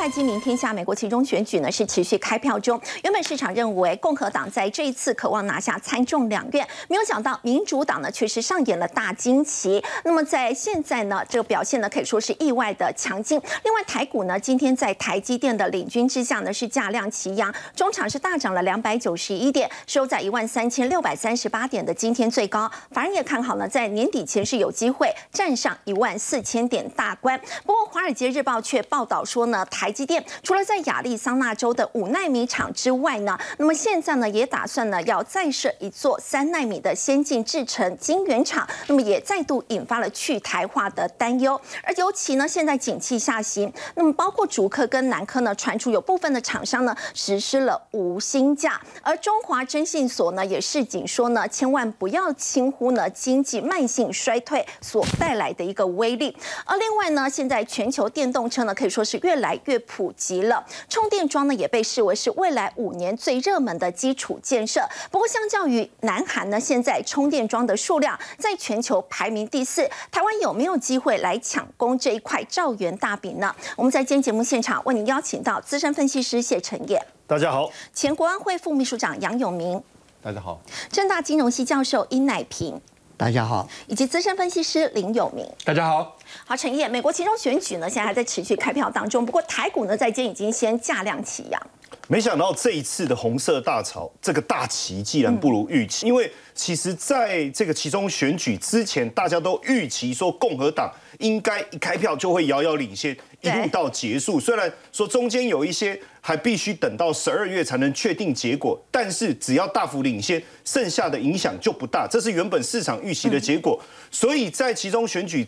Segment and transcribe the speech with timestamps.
[0.00, 2.80] 害今明天下，美国其中选举呢是持续开票中。
[3.04, 9.84] 原本市场认为共和党在这一次渴望拿下参众两院，没有想到民主党呢却是上演了大惊奇。
[10.02, 13.38] 那么在现在呢，这个表现呢可以说是意外的强劲。
[13.62, 22.70] 另外台股呢今天在台积电的领军之下呢是价量齐扬，中场是大涨了两百九十一点，收在一万三千六百三十八点的今天最高。
[22.90, 27.38] 反而也看好呢，在年底前是有机会站上一万四千点大关。
[27.66, 29.62] 不过华尔街日报却报道说呢。
[29.70, 41.60] 台积电除了在亚利桑那州的五纳米厂之外呢，那么现在呢也打算呢要再设一座三纳米的先进制程晶圆厂，那么也再度引发了去台化的担忧。
[41.82, 56.36] 而尤其呢现在景气下行，那么包括竹科跟南科呢传出有部分的厂商呢实施了无薪假，而中华征信所呢也示警说呢千万不要轻忽呢经济慢性衰退所带来的一个威力。
[56.64, 64.80] 而另外呢现在全球电动车呢可以说是越来越普及了，充电桩呢也被视为是未来五年最热门的基础建设。
[65.10, 69.88] 不过，相较于南韩呢，现在充电桩的数量在全球排名第四。
[70.10, 73.54] 台湾有没有机会来抢攻这一块兆元大饼呢？
[73.76, 79.82] 我们在今天节目现场为您邀请到资深分析师谢晨业，大家好；前国安会副秘书长杨永明，
[80.22, 80.58] 大家好；
[80.90, 82.80] 正大金融系教授殷乃平。
[83.20, 91.60] 大家好，以及资深分析师林有明，大家好，好，陈烨，美国其中选举呢，现在还在持续开票当中，不过台股呢，在今天已经先价量齐扬。
[92.08, 104.40] 没想到这一次的红色大潮，这个大旗既然不如预期，因为其实在这个其中选举之前，大家都预期说共和党应该一开票就会遥遥领先，一路到结束。
[104.40, 106.00] 虽然说中间有一些。
[106.22, 112.06] 还必须等到十二月才能确定结果，但是只要大幅领先，剩下的影响就不大。
[112.06, 113.82] 这是原本市场预期的结果。
[114.10, 115.46] 所以在其中选举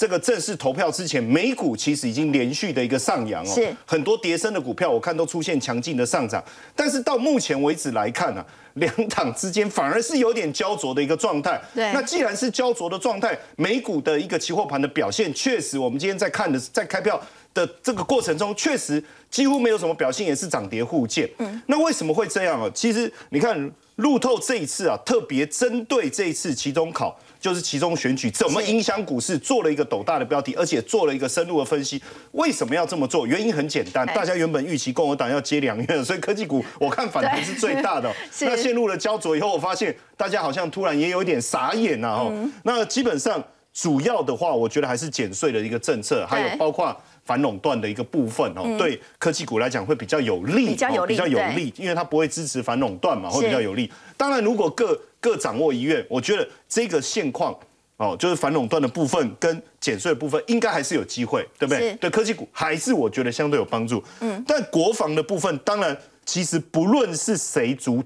[0.00, 6.42] 这个正式投票之前，美股其实已经连续的一个上扬哦，是很多跌升的股票，我看都出现强劲的上涨。
[6.74, 8.42] 但是到目前为止来看呢，
[8.80, 11.60] 两党之间反而是有点焦灼的一个状态。
[11.74, 17.20] 对，那既然是焦灼的状态，美股的一个期货盘的表现，确实我们今天在看的在开票。
[17.52, 21.28] 的这个过程中，确实几乎没有什么表现，也是涨跌互见。
[21.38, 22.70] 嗯，那为什么会这样啊？
[22.72, 32.00] 其实你看路透这一次啊，特别针对这一次期中考，就是其中选举怎么影响股市，做了一个斗大的标题，而且做了一个深入的分析。
[32.32, 33.26] 为什么要这么做？
[33.26, 38.14] 原因很简单，大家原本预期共和党要接两院，所以科技股我看反弹是最大的。
[38.42, 42.08] 那陷入了焦灼以后，我发现大家好像突然也有点傻眼呐。
[42.08, 46.94] 哦，那基本上主要的话，我觉得还是减税的一个政策，还有包括。
[47.30, 53.88] 反垄断的一个部分哦，对科技股来讲会比较有利，比较有利，比较有利，因为它不会支持反垄断嘛，会比较有利。
[54.16, 57.56] 当然，如果各各掌握一院，我觉得这个现况
[57.98, 61.94] 哦，就是反垄断的部分跟减税的部分，应该还是有机会，对不对？
[62.00, 64.02] 对科技股还是我觉得相对有帮助。
[64.18, 65.96] 嗯，但国防的部分，当然
[66.26, 68.02] 其实不论是谁主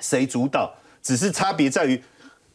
[0.00, 0.72] 谁主导，
[1.02, 2.02] 只是差别在于。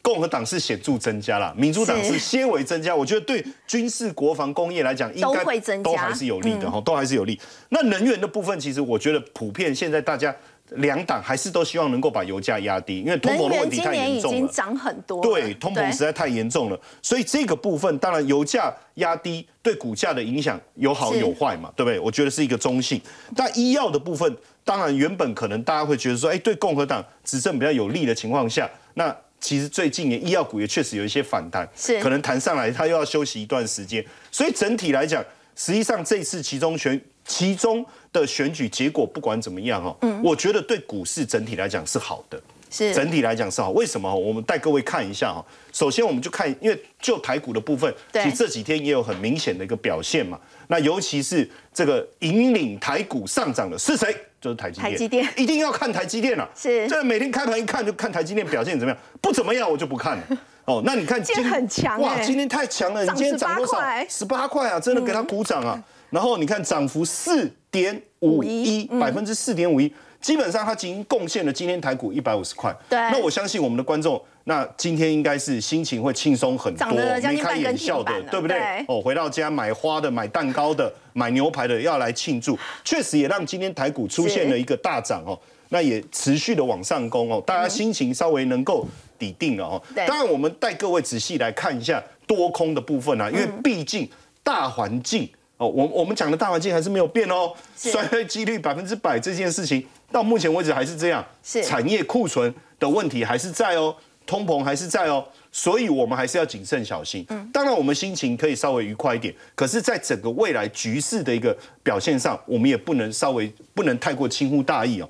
[0.02, 2.94] 共和党是显著增加了，民主党是些微增加。
[2.96, 5.44] 我觉得对军事、国防、工业来讲，应该
[5.82, 7.38] 都还是有利的哈，都还是有利。
[7.68, 10.34] 那能源的部分，其实我觉得普遍现在大家
[10.76, 14.36] 两党还是都希望能够把油价压低，因为通膨的问题太严重了。
[14.36, 16.80] 已经涨很多，对，通膨实在太严重了。
[17.02, 22.00] 所以这个部分，当然油价压低对股价的影响有好有坏嘛，对不对？
[22.00, 22.98] 我觉得是一个中性。
[23.36, 24.34] 但医药的部分，
[24.64, 29.14] 当然原本可能大家会觉得说，哎，对共和党执政比较有利的情况下，那。
[29.40, 34.04] 其实最近也医药股也确实有一些反弹，是可能弹上来，它又要休息一段时间。
[34.30, 35.24] 所以整体来讲，
[35.56, 42.40] 实际上这次其中选其中的选举结果不管怎么样哦，嗯，我觉得对股市整体来讲是好的，
[42.70, 43.70] 是整体来讲是好。
[43.70, 44.14] 为什么？
[44.14, 45.44] 我们带各位看一下哈。
[45.72, 50.38] 首先我们就看，因为就台股的部分，其实这几天也有很明显的一个表现嘛。
[50.68, 54.14] 那尤其是这个引领台股上涨的是谁？
[54.40, 56.48] 就是台积电，台积电一定要看台积电了。
[56.56, 60.22] 是，这每天开盘一看就看台积电表现怎么样，不怎么样我就不看了。
[60.64, 63.78] 哦，那你看今天很强，哇，今天太强了，你今天涨多少？
[64.08, 65.82] 十八块啊，真的给他鼓掌啊。
[66.10, 69.92] 然后你看涨幅四点五一，百分之四点五一。
[70.20, 72.74] 基本上它已经贡献了今天台股一百五十块。
[72.88, 78.84] 对，那我相信我们的观众，那今天应该是心情会轻松很多，眉开眼笑的，对不对？
[78.86, 85.38] 哦，回到家买花的、买蛋糕的、买牛排的要来庆祝，确实也让今天台股出现了一个大涨哦。
[85.72, 88.84] 那也持续的往上攻哦，大家心情稍微能够
[89.16, 89.82] 抵定了哦。
[90.06, 94.10] 当然，我们带各位仔细来看一下多空的部分啊，因为毕竟
[94.42, 99.86] 大环境哦，我我们讲的大环境还是没有变哦，衰退几率百分之百这件事情。
[100.12, 103.94] 到目前为止还是这样，是产业库存的问题还是在哦，
[104.26, 107.24] 通膨还是在哦，所以我们还是要谨慎小心。
[107.28, 115.08] 嗯当然我们心情可以稍微愉快一点，可是，在整个未来局势的一个表现上，我们也不能稍微不能太过轻忽大意哦。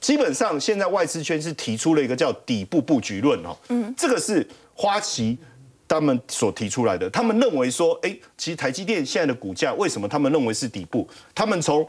[0.00, 5.36] 基本上，现在外资圈是提出了一个叫底部布局论哦，嗯，这个是花旗
[5.86, 7.10] 他们所提出来的。
[7.10, 11.06] 他们认为说，哎，其实台积电现在的股价为什么他们认为是底部？
[11.34, 11.86] 他们从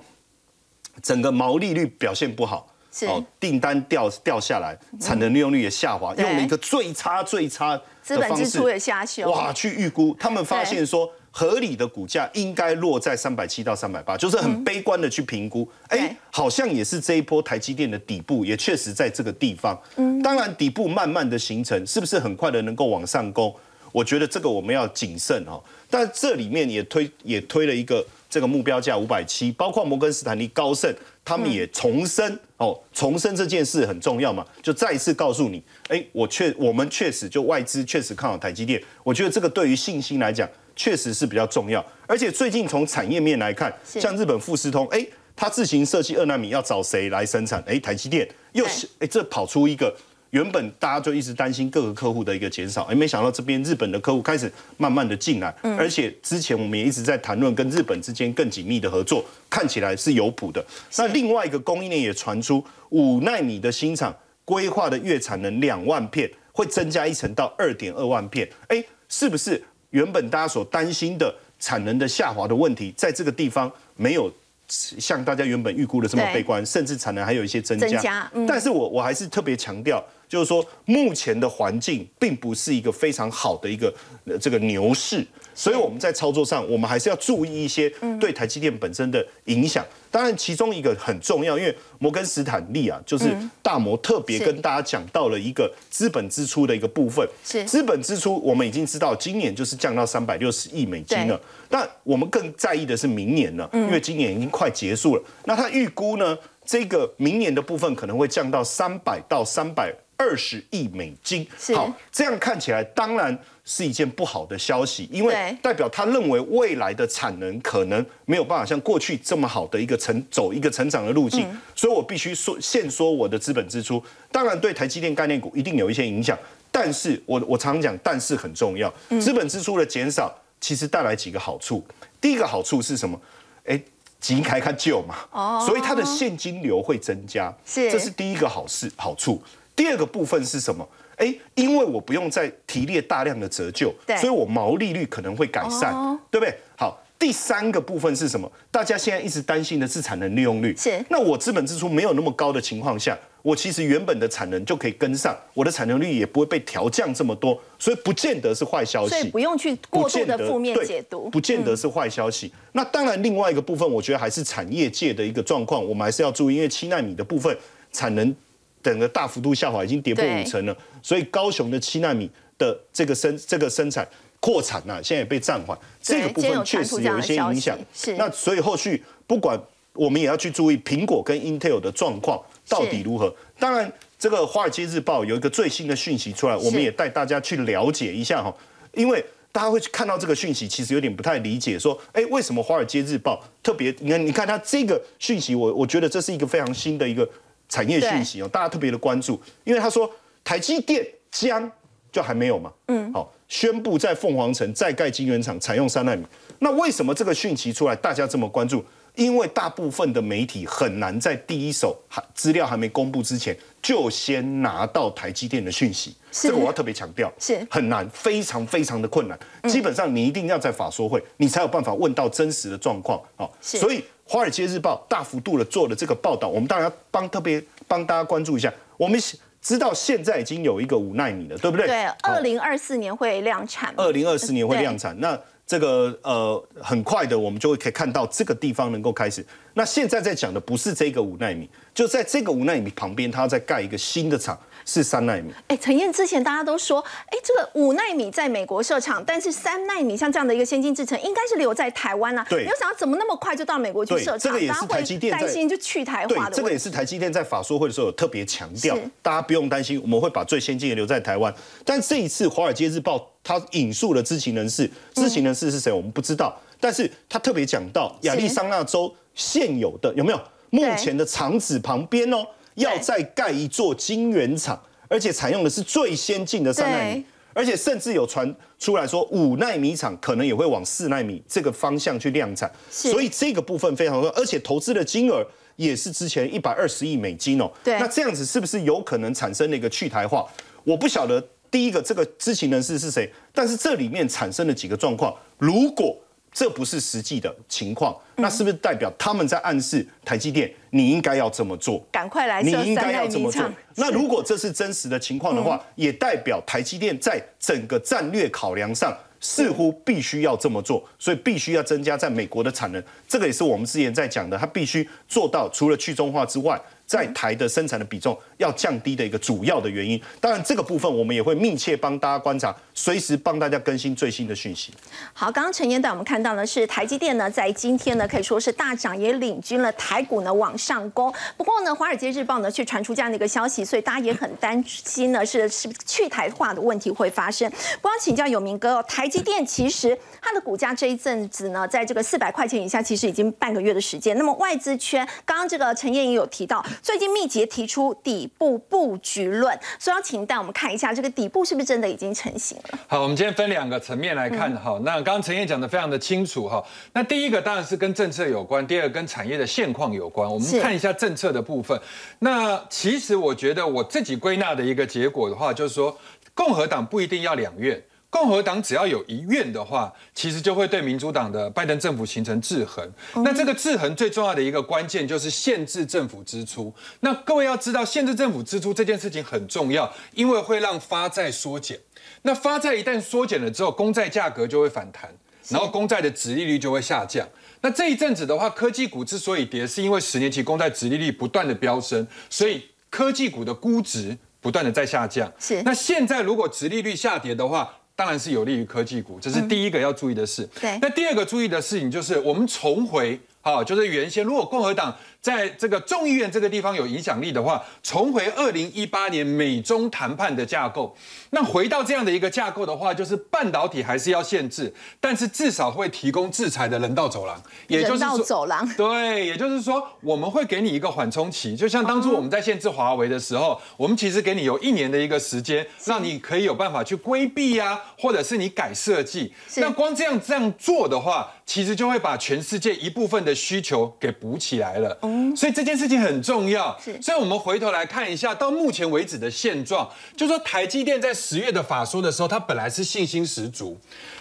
[1.01, 2.67] 整个毛利率表现不好，
[3.07, 11.11] 哦，订单掉掉下来，产能利用率也下滑，用了一个最差最差资本支出也下修，哇，去预估，他们发现说。
[11.33, 15.65] 合理的股价应该落在三百七到三百八，就是很悲观的去评估。
[15.87, 19.81] 哎，好像也是这一波台积电的底部，也确实在这个地方。
[19.95, 23.55] 嗯，当然底部慢慢的形成，是不是很快的能够往上攻？
[23.93, 25.63] 我觉得这个我们要谨慎哦。
[25.89, 30.91] 但这里面也推也推了一个这个目标价五百七，包括摩根斯坦利、高盛
[31.23, 38.81] 他们也重申哦，重申这件事很重要嘛，就再一次告诉你，哎，我确我们确实就外资确实看好台积电。
[39.03, 40.49] 我觉得这个对于信心来讲。
[40.73, 45.05] 确实是比较重要，而且最近从产业面来看，像日本富士通，哎，
[45.35, 47.61] 它自行设计二纳米要找谁来生产？
[47.67, 49.93] 哎，台积电又是哎，这跑出一个
[50.31, 60.65] 原本大家就一直担心各个客户的一个减少，哎，没想到这边日本的客户开始慢慢的进来，而且之前我们也一直在谈论跟日本之间更紧密的合作，看起来是有谱的。
[60.97, 69.61] 那另外一个供应链也传出五纳米的新厂规划的月产能两万片，会增加一层到二点二万片，哎，是不是？
[69.89, 74.31] 原本大家所担心的产能的下滑的问题，在这个地方没有
[74.69, 78.31] 像大家原本预估的这么悲观，甚至产能还有一些增加。
[78.47, 80.01] 但是我我还是特别强调，
[80.31, 83.93] 就是说目前的环境并不是一个非常好的一个
[84.39, 85.27] 这个牛市。
[85.53, 89.85] 所以我们在操作上，我们还是要注意一些对台积电本身的影响。
[90.09, 97.27] 当然，其中一个很重要，因为摩根斯坦利啊，就是大摩特别跟大家讲到了一个资本支出的一个部分。
[97.43, 101.39] 是资本支出，我们已经知道今年就是降到三百六十亿美金了。
[101.67, 105.23] 那我们更在意的是明年了，因为今年已经快结束了。
[105.43, 111.47] 那他预估呢，这个明年的部分可能会降到三百到三百二十亿美金。
[111.73, 113.35] 好，这样看起来，当然。
[113.63, 124.03] 是一件不好的消息，因为代表他认为未来的产能可能没有办法像过去这么好的一个成走一个成长的路径，所以我必须说限缩我的资本支出。
[124.31, 126.37] 当然，对台积电概念股一定有一些影响，
[126.71, 128.91] 但是我我常讲，但是很重要，
[129.21, 131.85] 资本支出的减少其实带来几个好处。
[132.19, 133.21] 第一个好处是什么？
[133.65, 133.79] 哎，
[134.19, 139.41] 急开看旧嘛，所以它的现金流会增加，是这是第一个好事好处。
[139.75, 140.87] 第二个部分是什么？
[141.17, 145.93] 哎，因为我不用再提列大量的折旧，所以我毛利率可能会改善，
[146.31, 146.55] 对不对？
[146.75, 148.51] 好，第三个部分是什么？
[148.71, 150.75] 大家现在一直担心的是产能利用率。
[150.75, 159.09] 是，那我资本支出没有那么高的情况下，我其实原本的产能就可以跟上，我的产能率也不会被调降这么多，所以不见得是坏消息。
[159.09, 162.51] 所以不用去过度的负面解读，不见得是坏消息。
[162.71, 167.55] 那当然，另外一个部分，我觉得还是产业界的一个状况，我们还是要注意，因为七纳米的部分
[167.91, 168.35] 产能。
[168.83, 170.75] 整个大幅度下滑，已经跌破五成了。
[171.01, 174.07] 所以高雄的七纳米的这个生这个生产
[174.39, 175.77] 扩产呐，现在也被暂缓。
[176.01, 177.77] 这个部分确实有一些影响。
[177.93, 178.13] 是。
[178.13, 179.59] 那所以后续不管
[179.93, 183.33] 我们也要去注意苹果跟 Intel 的状况到底如何。
[183.59, 188.55] 当然，这个华尔街日报有一个最新的讯息出来，我们也带大家去了解一下哈。
[188.93, 193.93] 因为大家会去看到这个讯息，其实有点不太理解，说，哎，为什么华尔街日报特别？
[193.99, 197.29] 你看，你看它这个讯息，我我觉得这是一个非常新的一个。
[197.71, 200.07] 产业讯息哦，大家特别的关注，因为他说
[200.43, 201.71] 台积电将
[202.11, 206.23] 就还没有嘛，嗯，好，宣布在凤凰城再盖晶圆厂，采用三纳米。
[206.59, 208.85] 那为什么这个讯息出来，大家这么关注？
[209.15, 216.15] 因为大部分的媒体很难在第一手还资料还没公布之前，就先拿到台积电的讯息。
[216.31, 219.37] 这个我要特别强调，是很难，非常非常的困难。
[219.69, 223.21] 基本上你一定要在法说会，你才有办法问到真实的状况。
[223.35, 224.03] 好，所以。
[224.33, 228.73] 《华尔街日报》大幅度的做了这个报道，我们当然要帮特别帮大家关注一下。
[228.95, 229.19] 我们
[229.61, 231.85] 知道现在已经有一个五纳米了，对不对？
[231.85, 233.93] 对，二零二四年会量产。
[233.97, 235.37] 二零二四年会量产，那
[235.71, 239.41] 这个呃很快的，我们就会可以看到这个地方能够开始。
[239.73, 244.59] 那现在在讲的不是这个五纳米，就在这个五纳米旁边，它在盖一个新的厂。
[244.85, 245.53] 是三纳米。
[245.67, 252.45] 哎，陈燕之前大家都说，哎，这个五纳米在美国设厂，但是三纳米像这样的一个先进制程，应该是留在台湾啊。
[252.49, 252.63] 对。
[252.63, 254.39] 没有想到怎么那么快就到美国去设厂？
[254.39, 256.55] 这个也是台积电担心就去台化的。
[256.55, 261.53] 这个也是台积电在法说会的时候有特别强调，大家不用担心，我们会把最先进的留在台湾。
[261.83, 274.81] 但这一次《华尔街日报》它引述了知情人士，知情人士是谁我们不知道，但是他特别讲到亚利桑那州现有的有没有目前的厂址旁边哦，要再盖一座晶圆厂。
[275.07, 277.21] 而且采用的是最先进的三纳米，
[277.53, 287.69] 而且甚至有传出来说五纳米厂可能也会往四纳米这个方向去量产，所以这个部分非常重要，而且投资的金额也是之前一百二十亿美金哦。
[287.83, 290.47] 对，那这样子是不是有可能产生了一个去台化？
[290.85, 296.17] 我不晓得第一个这个知情人士是谁，但是这里面产生了几个状况，如果
[296.53, 302.05] 这不是实际的情况，那是不是代表他们在暗示台积电你应该要这么做？
[302.11, 303.63] 赶快来，你应该要这么做。
[303.95, 313.01] 那如果这是真实的情况的话，也代表台积电在整个战略考量上似乎必须要这么做，所以必须要增加在美国的产能。
[313.27, 316.79] 这个也是我们之前在讲的，它必须做到除了去中化之外。
[317.11, 324.93] 在台的生产的比重要降低的一个主要的原因，当然这个部分我们也会密切帮大家观察，随时帮大家更新最新的讯息。
[325.33, 331.33] 好，刚刚陈燕带我们看到呢，是台积电呢在今天呢可以说是大涨，也领军了台股呢往上攻。
[331.57, 337.69] 不过呢，华尔街日报呢却传出这样的一个消息，所以大家也很担心呢是是去台化的问题会发生。
[338.01, 344.37] 不要请教有明哥，台积电其实它的股价这一阵子呢，在这个四百块钱以下，其实已经半个月的时间。
[344.37, 346.81] 那么外资圈，刚刚这个陈燕也有提到。
[347.01, 352.99] 最近密集提出底部布局论，所以要请带我们看一下这个底部是不是真的已经成型了。
[353.07, 354.99] 好，我们今天分两个层面来看哈。
[355.03, 356.83] 那刚刚陈燕讲的非常的清楚哈。
[357.13, 360.47] 那第一个当然是跟政策有关，第二个跟产业的现况有关。
[360.47, 361.99] 我们看一下政策的部分。
[362.39, 366.15] 那其实我觉得我自己归纳的一个结果的话，就是说
[366.53, 367.99] 共和党不一定要两院。
[368.31, 373.07] 共和党只要有一院的话，其实就会对民主党的拜登政府形成制衡。
[373.43, 376.91] 那这个制衡最重要的一个关键就是限制政府支出。
[377.19, 381.99] 那各位要知道，限制政府支出这件事情很重要，因为会让发债缩减。
[382.43, 385.29] 那发债一旦缩减了之后，公债价格就会反弹，
[385.67, 387.45] 然后公债的值利率就会下降。
[387.81, 395.51] 那这一阵子的话，科技股之所以跌，是因为十年期公债值利率不断的飙升，所以科技股的估值不断的在下降。
[395.59, 395.83] 是。
[395.83, 400.63] 那现在如果值利率下跌的话，当然是有利于科技股，这是第一个要注意的事。
[400.79, 405.15] 对，那第二个注意的事情就是我们重回，啊，就是原先如果共和党。
[405.41, 411.17] 在这个众议院这个地方有影响力的话，重回二零一八年美中谈判的架构。
[411.49, 417.59] 那回到这样的一个架构的话，就是半导体还是要限制，但是至少会提供制裁的人道走廊。
[417.87, 418.87] 也就是道走廊。
[418.95, 429.51] 对，也就是说我们会给你一个缓冲期，就像当初我们在限制华为的时候，我们其实给你有一年的一个时间，让你可以有办法去规避呀，或者是你改设计。
[429.77, 435.17] 那光这样这样做的话，其实就会把全世界一部分的需求给补起来了。
[435.55, 443.99] 所以这件事情很重要，所以我们回头来看一下，到目前为止的现状，就说台积电在十月的法说的时候，它本来是信心十足，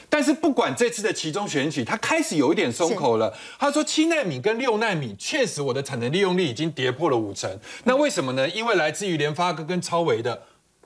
[0.08, 3.36] 但是不管这次的其中选举，它开始有一点松口了。
[3.58, 7.58] 他说七纳米跟六纳米，确实我的产能利用率已经跌破了五成。
[7.84, 8.48] 那为什么呢？
[8.48, 10.42] 因为来自于联发科跟超维的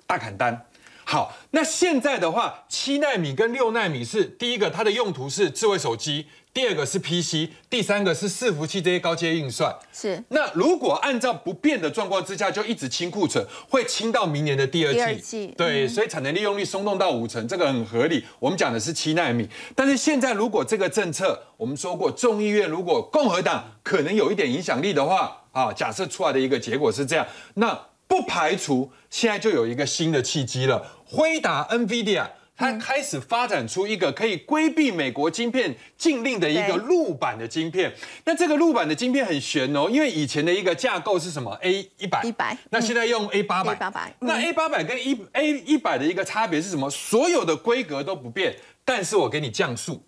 [0.07, 0.67] 大砍单。
[1.07, 6.27] 好，那现在的话，七纳米跟六纳米是第一个，它的用途是智慧手机。
[6.55, 9.75] 第二个是 PC，第三个是伺服器这些高阶运算。
[9.93, 10.23] 是。
[10.29, 14.99] 那如果按照不变的状况之下，就一直清库存，会清到明年的第二季。
[14.99, 15.55] 第二季。
[15.59, 18.25] 对，所以产能利用率松动到五成，这个很合理。
[18.39, 32.29] 我们讲的是七纳米，但是现在如果这个政策，我们说过众议院如果共和党可能有一点影响力的话，啊，假设出来的一个结果是这样，那不排除现在就有一个新的契机了，辉达、NVIDIA。
[32.57, 37.93] 它开始发展出一个可以规避美国晶片禁令的一个路版的晶片。
[38.25, 42.57] 那这个路版的晶片很悬哦，因为以前的一个架构是什么？A 一百，一百。
[42.71, 44.15] 那现在用 A 八百，八百。
[44.21, 46.89] 那 A 八百跟一 A 一百的一个差别是什么？
[46.89, 50.03] 所有的规格都不变，但是我给你降速。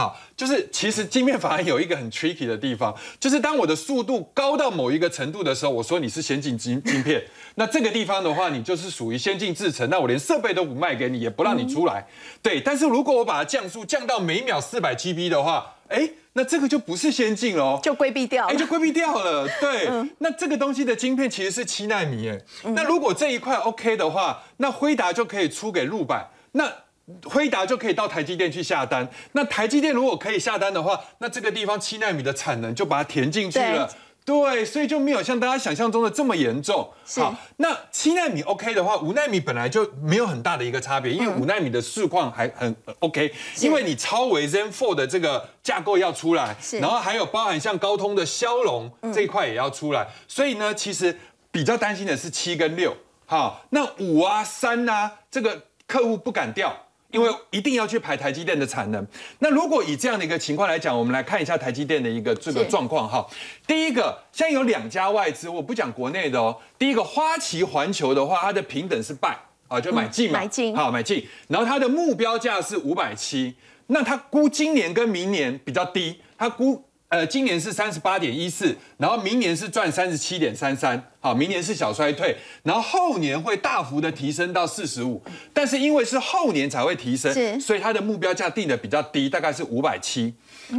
[0.00, 7.22] 好，就是其实晶片反而有一个很 tricky 的地方，就是当我的速度高到某一个程度的时候，我说你是先进晶晶片，
[7.56, 12.06] 那这个地方的话，你就是属于先进制程，那我连设备都不卖给你，也不让你出来。
[12.40, 19.46] 对，但是如果我把它降速降到每秒四百 G B 的话，哎，那这个就不是先进喽，就规避掉，哎，就规避掉了。
[19.60, 19.86] 对，
[20.20, 22.40] 那这个东西的晶片其实是七纳米，哎，
[22.74, 26.72] 那如果这一块 OK 的话，那辉达就可以出给陆版，那。
[27.24, 33.90] 辉达就可以到台积电去下单，那台积电如果可以下单的话，那这个地方七纳米的产能就把它填进去了。
[34.22, 36.88] 对，所以就没有像大家想象中的这么严重。
[37.16, 51.18] 好，那七纳米 OK 的话，五纳米本来就没有很大的一个差别，因为五纳米的市况还很 OK，因为你超维 Zen Four 的这个架构要出来，然后还有包含像高通的骁龙这一块也要出来，所以呢，其实
[51.50, 52.94] 比较担心的是七跟六。
[53.24, 56.76] 好，那五啊三啊，这个客户不敢调。
[57.12, 59.06] 因为一定要去排台积电的产能。
[59.38, 63.26] 那如果以这样的一个情况来讲，我们来看一下台积电的一个这个是状况哈。
[63.66, 66.56] 第一个，现在有两家外资，我不讲国内的哦。
[66.78, 69.34] 第一个花旗环球的话，它的平等是 buy
[69.68, 71.26] 啊，就买进嘛，买进好买进。
[71.48, 73.54] 然后它的目标价是五百七，
[73.86, 76.84] 那它估今年跟明年比较低，它估。
[77.10, 85.20] 呃，今年是三十八点一四，然后明年是赚三十七点三三，好，明年是小衰退，然后后年会大幅的提升到四十五，
[85.52, 90.32] 但是因为是后年才会提升，所以它的目标价定的比较低，大概是五百七。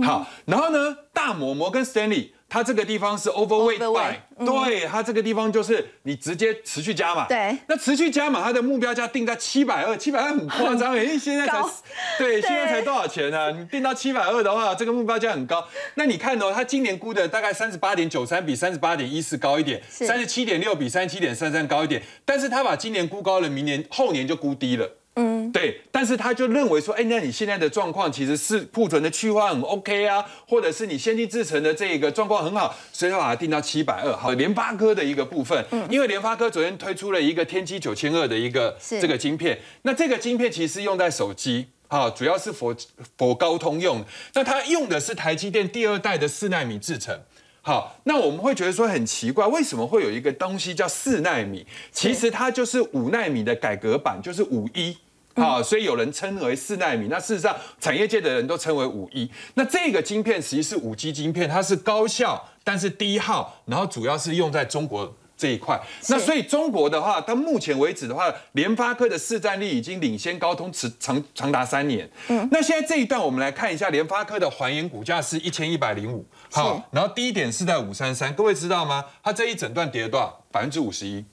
[0.04, 7.58] 好，然后呢，大摩摩根 Stanley 它这个地方是 overweight Overweight，buy，对，它这个地方就是你直接持续加码，对。
[7.68, 11.72] 那持续加码，它的目标价定在七百二，七百二很夸张哎，因为现在才高。
[12.20, 15.66] 对，现在才多少钱呢、你定到七百二的话，这个目标价很高。
[15.96, 20.06] 那你看哦，它今年估的大概三十八点九三，比三十八点一四高一点，是。
[20.06, 22.04] 三十七点六比三十七点三三高一点。
[22.26, 24.98] 但是他把今年估高了，明年后年就估低了。
[25.16, 34.16] 嗯，对，但是他就认为说，哎，那你现在的状况其实是库存的去化很 OK 啊，或者是你先进制程的这个状况很好，所以他把它定到七百二。
[34.16, 41.68] 好，联发科的一个部分，因为联发科昨天推出了一个天玑九千二的一个这个晶片，那这个晶片其实用在手机。
[41.92, 42.74] 啊，主要是否
[43.18, 47.20] 否高通用，那它用的是台积电第二代的四纳米制程。
[47.64, 51.66] 好，那我们会觉得说很奇怪，为什么会有一个东西叫四纳米？
[51.92, 54.98] 其实它就是五纳米的改革版，就是五一。
[55.36, 57.08] 好，所以有人称为四纳米。
[57.08, 59.30] 那事实上，产业界的人都称为五一。
[59.54, 65.82] 那这个晶片实际是五 G 晶片，它是高效，但是低耗，然后主要是用在中国这一块。
[66.10, 72.08] 那所以中国的话，到目前为止的话，联发科的市占率已经领先高通持长长达三年。
[72.28, 79.04] 嗯，那现在这一段我们来看一下，联发科的还原股价是一千一百零五，好，然后低点是在五三三，各位知道吗？
[79.24, 80.44] 它这一整段跌了多少？
[80.52, 81.26] 百分之五十一。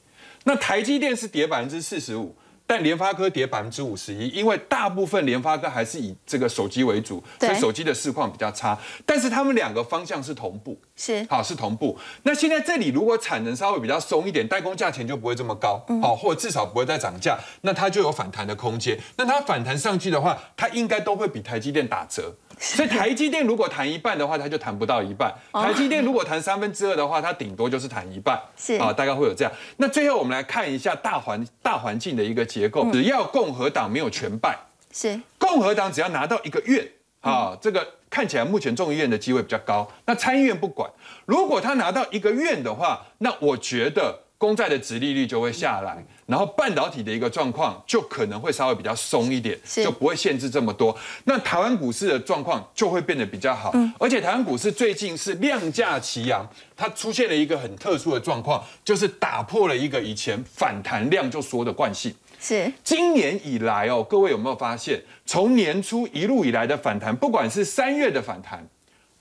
[0.44, 2.34] 那台积电是跌百分之四十五。
[2.70, 8.78] 但联发科跌百分之五十一，因为大部分联发科还是以这个手机为主，所以手机的市况比较差。
[9.06, 11.26] 但是他们两个方向是同步，是。
[11.30, 11.96] 好是同步。
[12.24, 18.98] 那现在这里如果产能稍微比较松一点，代工价钱就不会这么高，好，或者至少不会再涨价，那它就有反弹的空间。
[19.16, 22.34] 那它反弹上去的话，它应该都会比台积电打折。
[22.60, 28.36] 所以台积电如果谈一半的话，它就谈不到一半；台积电如果谈三分之二的话，它顶多就是谈一半。
[28.56, 28.74] 是。
[28.74, 29.52] 啊，大概会有这样。
[29.76, 34.58] 那最后我们来看一下大环大环境的一个结构，只要共和党没有全败，
[34.92, 35.20] 是。
[35.38, 36.84] 共和党只要拿到一个院，
[37.20, 39.90] 啊，这个看起来目前众议院的机会比较高。
[40.06, 40.90] 那参议院不管，
[41.26, 50.96] 如果他拿到一个院的话，那我觉得公债的殖利率就会下来，然后半导体的一个状况就可能会稍微比较松一点，就不会限制这么多。
[51.24, 62.14] 那台湾股市的状况就会变得比较好，而且台湾股市最近是量价齐扬，它出现了一个很特殊的状况，就是打破了一个以前反弹量就缩的惯性。
[62.40, 68.66] 是今年以来哦，各位有没有发现，从年初一路以来的反弹，不管是三月的反弹、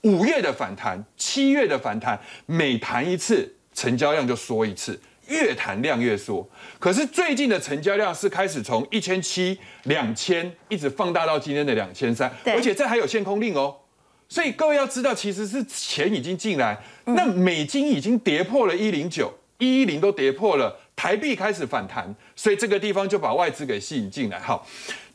[0.02, 6.48] 五月的反弹、七月的反弹，每弹一次，成交量就缩一次，越弹量越缩。
[6.78, 13.74] 可是最近的成交量是开始从一千七、两千，一直放大到今天的两千三，而且这还有限空令哦。
[14.28, 24.38] 所以各位要知道，其实是钱已经进来，那美金已经跌破了一零九，一一零都跌破了，台币开始反弹，所以这个地方就把外资给吸引进来。
[24.38, 24.64] 好，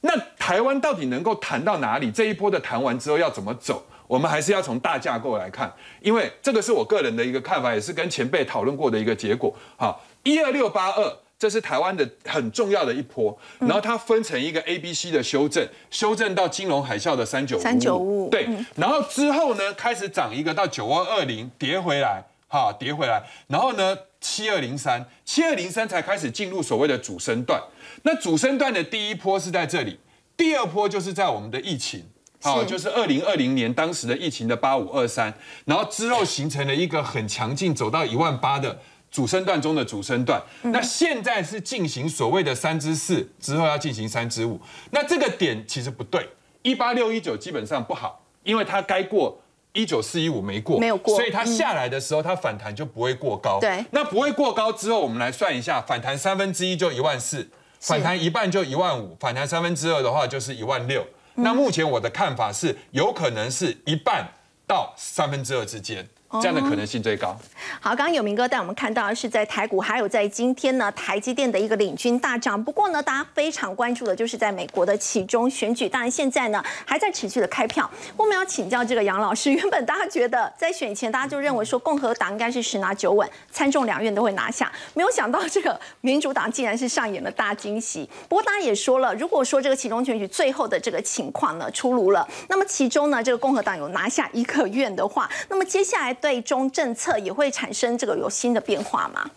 [0.02, 2.12] 那台湾到底能够谈到哪里？
[2.12, 3.82] 这一波的谈完之后要怎么走？
[4.08, 9.56] 我们还是要从大架构来看，因为这个是我个人的一个看法，也是跟前辈讨论过的一个结果。
[9.78, 11.18] 好，一二六八二。
[11.40, 27.60] 这是台湾的很重要的一波，然后它分成一个 A、B、C 的修正，修正到金融海啸的三九三九五对，然后之后呢开始涨一个到九二二零，跌回来，哈，跌回来，然后呢七二零三，七二零三才开始进入所谓的主升段。
[28.04, 30.00] 那主升段的第一波是在这里，
[30.38, 32.06] 第二波就是在我们的疫情。
[32.44, 35.34] 好，就是二零二零年当时的疫情的八五二三，
[35.66, 40.40] 然后之后形成了一个很强劲，走到一万八的主升段中的主升段。
[40.62, 44.62] 那现在是进行所谓的三之四，之后要进行三之五。
[44.92, 46.30] 那这个点其实不对，
[46.62, 49.40] 一八六一九基本上不好，因为它该过。
[49.74, 53.60] 一九四一五没过，没有过所以它下来的时候，它反弹就不会过高。
[53.60, 61.06] 对那不会过高之后，我们来算一下，反弹三分之一就一万四，反弹一半就一万五，反弹三分之二的话就是一万六。
[61.36, 64.28] 那目前我的看法是，有可能是一半
[64.68, 66.08] 到三分之二之间。
[66.42, 67.38] 这样的可能性最高。
[67.80, 72.62] 好，刚刚有明哥带我们看到的是在台股，还有在今天呢，台积电的一个领军大涨。
[72.62, 77.90] 不过呢，大家非常关注的就是在美国的其中选举，当然现在呢还在持续的开票。
[78.18, 88.10] 我们要请教这个杨老师，原本大家觉得在选前大家就认为说共和党应该是十拿九稳，参众两院都会拿下，没有想到这个民主党竟然是上演了大惊喜。
[88.28, 99.30] 不过大家也说了，如果说这个其中选举最后的这个情况呢出炉了，那么其中呢这个共和党有拿下一个院的话，那么接下来对中政策也会产生这个有新的变化吗？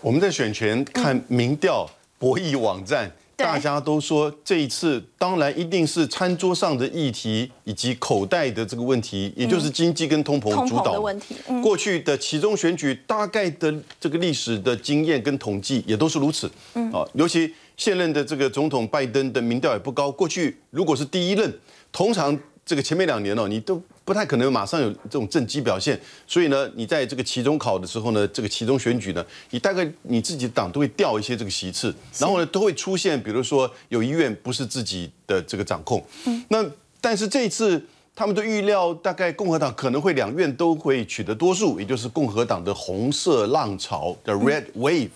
[0.00, 16.48] 我们在选前看民调博弈网站，对大家都说这一次当然一定是餐桌上的议题以及口袋的这个问题，也就是经济跟通膨主导的问题，嗯，过去的其中选举大概的这个历史的经验跟统计也都是如此。
[16.74, 20.12] 嗯，啊，尤其现任的这个总统拜登的民调也不高。
[20.12, 21.52] 过去如果是第一任，
[21.90, 26.00] 通常这个前面两年哦，你都不太可能马上有这种政绩表现。
[26.26, 36.04] 所以呢，你在这个期中考的时候呢，这个期中选举呢，你大概你自己的党都会掉一些这个席次，然后呢都会出现，比如说有医院不是自己的这个掌控。
[36.26, 36.64] 嗯，那
[37.00, 37.84] 但是这一次。
[38.16, 45.10] 他们都预料，大概共和党可能会两院都会取得多数，也就是共和党的红色浪潮的 Red Wave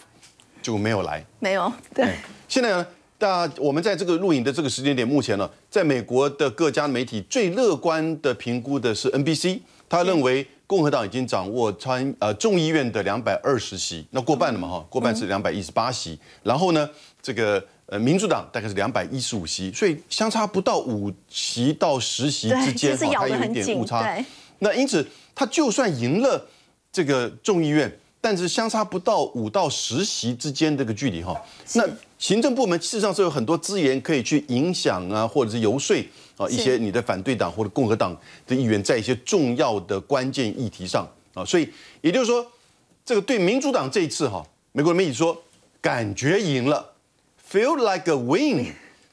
[0.61, 1.25] 就没有来。
[1.39, 2.17] 没有，对，
[2.49, 2.85] 现在呢，
[3.19, 16.89] 大我们在这个录影的这个时间点，目前呢，在美国的各家媒体最乐观的评估的是 NBC，他认为共和党已经掌握参呃众议院的两百二十席，那过半了嘛哈，过半是两百一十八席，然后呢，
[17.21, 24.25] 这个呃民主党大概是两百一十五席，所以相差不到五席到十席之间哈，它有一点误差。
[24.61, 25.05] 那因此，
[25.35, 26.47] 他就算赢了
[26.93, 31.35] 这个众议院，但是相差不到五到十席之间这个距离哈。
[31.75, 31.85] 那
[32.19, 35.97] 行政部门事实上是有很多资源可以去影响啊，或者是游说
[36.37, 41.45] 啊一些你的反对党或者共和党的议员在一些重要的关键议题上啊。
[41.45, 42.45] 所以也就是说，
[43.05, 45.41] 这个对民主党这一次哈，美国的媒体说
[45.81, 46.93] 感觉赢了
[47.51, 48.67] ，feel like a win。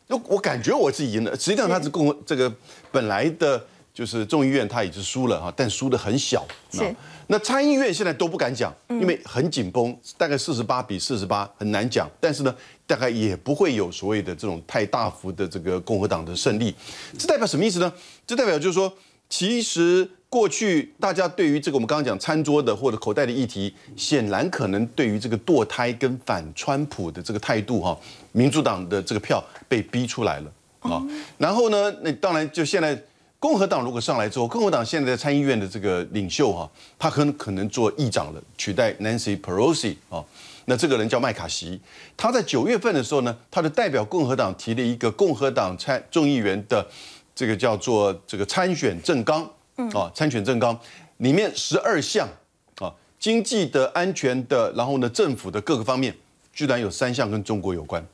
[0.07, 2.51] 我我感觉我是赢了，实际上他是共和这个
[2.91, 3.63] 本来的
[3.93, 6.45] 就是众议院他也是输了哈，但输的很小。
[6.71, 6.95] 是啊
[7.27, 12.07] 那参议院现在都不敢讲，因为很紧绷，大概四十八比四十八很难讲。
[12.19, 12.55] 但是呢，
[12.87, 16.73] 大概也不会有所谓的这种太大幅的这个共和党的胜利。
[17.17, 17.91] 这代表什么意思呢？
[18.25, 18.91] 这代表就是说，
[19.29, 27.97] 其实过去大家对于这个我们刚刚讲餐桌的或者口袋的议题，显然可能对于这个堕胎跟反川普的这个态度哈，
[28.31, 31.01] 民主党的这个票被逼出来了啊。
[31.37, 33.01] 然后呢，那当然就现在。
[33.37, 36.67] 共和党如果上来之后，共和党现在在参议院的这个领袖哈、
[36.97, 40.23] 他很可能做议长了，取代 Nancy Pelosi 啊、
[40.65, 41.79] 那这个人叫麦卡锡，
[42.17, 46.85] 他在九月份的时候呢，他的代表共和党提了一个共和党参众议员的
[47.33, 49.43] 这个叫做这个参选政纲
[49.93, 50.77] 啊，参选政纲
[51.17, 52.27] 里面十二项
[52.79, 56.15] 啊，经济的、安全的，然后呢，政府的各个方面，
[56.51, 58.05] 居然有三项跟中国有关，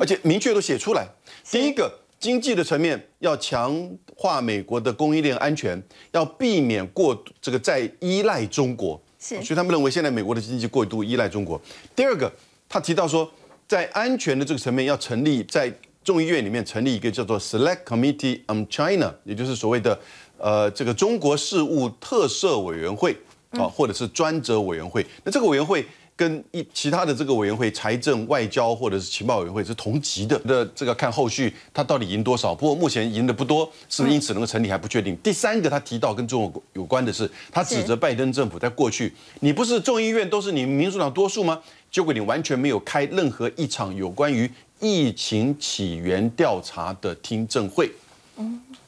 [0.00, 1.06] 而且明确都写出来。
[1.50, 5.80] 第一个，经济的层面要强化美国的供应链安全，
[6.12, 8.98] 要避免过这个再依赖中国。
[9.22, 11.60] 是所以他们认为现在美国的经济过度依赖中国。
[11.94, 12.30] 第二个，
[12.68, 13.30] 他提到说，
[13.68, 19.96] 在安全的这个层面要成立在众议院里面成立一个叫做 Select Committee on China，也就是所谓的
[20.38, 23.16] 呃这个中国事务特设委员会
[23.50, 25.06] 啊，或者是专责委员会。
[25.22, 25.86] 那这个委员会。
[26.14, 30.40] 跟一其他的这个委员会，财政、外交或者是情报委员会是同级的。
[30.44, 35.16] 那这个看后续他到底赢多少，不过目前赢的不多，是不是因此能够成立还不确定。
[35.16, 41.60] 第三个他提到跟中国有关的是，他指责拜登政府在过去，你不是众议院都是你们民主党多数吗？
[41.90, 47.90] 结果你完全没有开任何一场有关于疫情起源调查的听证会。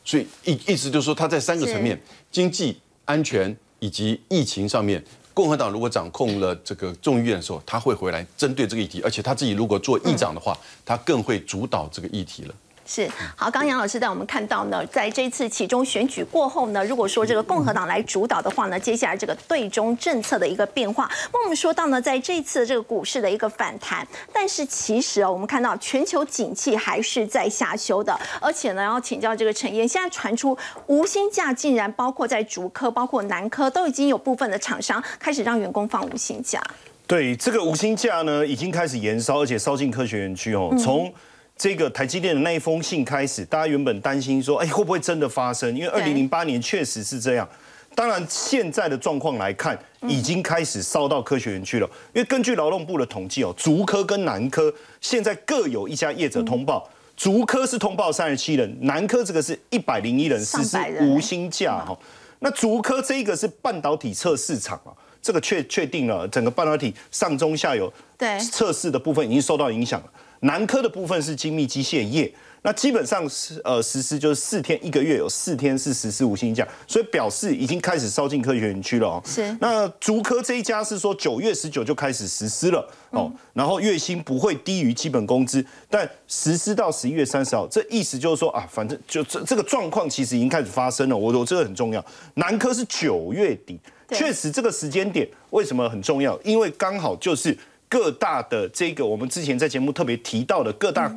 [0.05, 5.03] 所以意意思就是说，他在三个层面：经济、安全以及疫情上面。
[5.35, 12.55] 共和党如果掌控了这个众议院的时候，他会回来针对这个议题，而且他自己如果做议长的话，他更会主导这个议题了。
[12.87, 21.11] 是好，刚刚杨老师带我们看到呢，在这一次其中选举过后呢，如果说这个共和党来主导的话呢，接下来这个对中政策的一个变化。
[21.33, 36.63] 那我们说到呢，在这一次的这个股市的一个反弹，但是其实哦，我们看到全球景气还是在下修的，而且呢，要请教这个陈燕，现在传出无薪假竟然包括在竹科、包括南科都已经有部分的厂商开始让员工放无薪假。
[37.07, 40.75] 对这个无薪假呢，已经开始延烧，而且烧进科学园区哦。
[40.79, 41.13] 从
[41.57, 45.75] 这个台积电的那一封信开始，大家原本担心说，哎，会不会真的发生？
[45.75, 47.49] 因为二零零八年确实是这样。
[47.95, 51.87] 当然，现在的状况来看，已经开始烧到科学园区了。
[52.13, 61.97] 因为根据劳动部的统计哦，竹科跟南科现在各有一家业者通报，竹科是通报三十七人，南科这个是一百零一人实施无薪假哈。
[62.41, 64.91] 那竹科这一个是半导体测试厂啊，
[65.23, 70.07] 这个确确定了整个半导体上中下游对测试的部分已经受到影响了。
[70.45, 79.23] 南科的部分是精密机械业，那基本上是呃实施就是四天一个月有四天是实施无薪假，所以表示已经开始烧进科学园区了哦。
[79.25, 92.05] 是那竹科这一家是说九月十九就开始实施了哦，然后月薪不会低于基本工资，但实施到十一月三十号，这意思就是说啊，反正就这这个状况其实已经开始发生了，我我这个很重要。
[92.35, 93.81] 南科是九月底，
[94.11, 96.39] 确实这个时间点为什么很重要？
[96.43, 97.57] 因为刚好就是
[97.95, 101.09] 各大的这个我们之前在节目特别提到的各大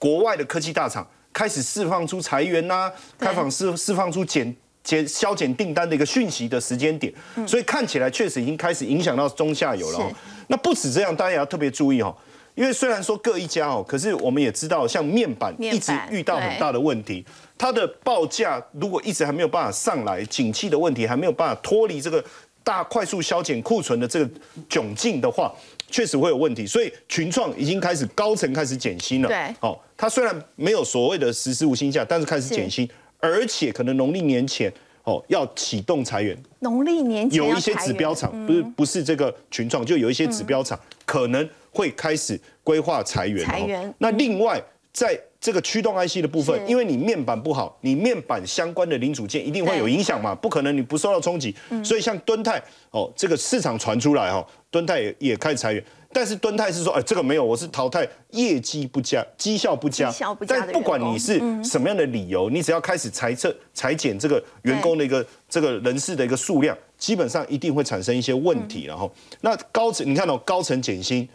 [0.00, 3.28] 国外的科技大厂开始释放出裁员呐、对。
[3.28, 7.14] 开放释释放出减减削减订单的一个讯息的时间点，
[7.46, 10.12] 所以看起来确实已经开始影响到中下游了。
[10.48, 12.12] 那不止这样，大家也要特别注意哦。
[12.56, 17.24] 因为虽然说各一家哦，可是我们也知道，像面板一直遇到很大的问题，
[17.56, 22.22] 它的报价如果一直还没有办法上来，景气的问题还没有办法脱离这个
[22.62, 24.30] 大快速消减库存的这个
[24.68, 25.52] 窘境的话，
[25.94, 26.66] 确实会有问题。
[26.66, 29.28] 所以群创已经开始高层开始减薪了。
[29.28, 32.88] 对哦，它虽然没有所谓的实施无薪假，但是开始减薪，
[33.20, 34.72] 而且可能农历年前
[35.04, 36.36] 哦要启动裁员。
[36.58, 40.76] 农历年前有一些指标厂，不是不是这个群创，就有一些指标厂
[41.06, 43.46] 可能会开始规划裁员、哦。
[43.46, 44.60] 裁员那另外，
[44.92, 51.54] 在这个驱动 IC 的部分，因为你面板不好，你面板相关的零组件一定会有影响嘛，不可能你不受到冲击。
[51.84, 52.58] 所以像敦泰
[52.90, 55.84] 哦，这个市场传出来哦，敦泰也也开始裁员。
[56.14, 60.10] 但是敦泰是说，哎，这个没有，我是淘汰业绩不佳、绩效不佳。
[60.48, 68.86] 但不管你是什么样的理由，你只要开始裁撤、裁减这个员工的一个这个人事的一个数量，基本上一定会产生一些问题。
[68.86, 71.28] 然后，那高层你看到、高层减薪，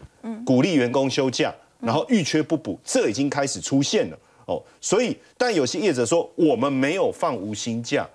[0.44, 4.18] 鼓励员工休假，然后预缺不补，这已经开始出现了。
[4.46, 8.08] 哦，所以但有些业者说我们没有放无薪假，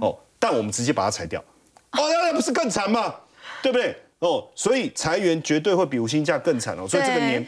[0.00, 1.40] 哦，但我们直接把它裁掉，
[1.92, 3.14] 哦，那那不是更惨吗？
[3.62, 3.96] 对不对？
[4.18, 6.86] 哦，所以裁员绝对会比无薪假更惨哦。
[6.86, 7.46] 所以这个年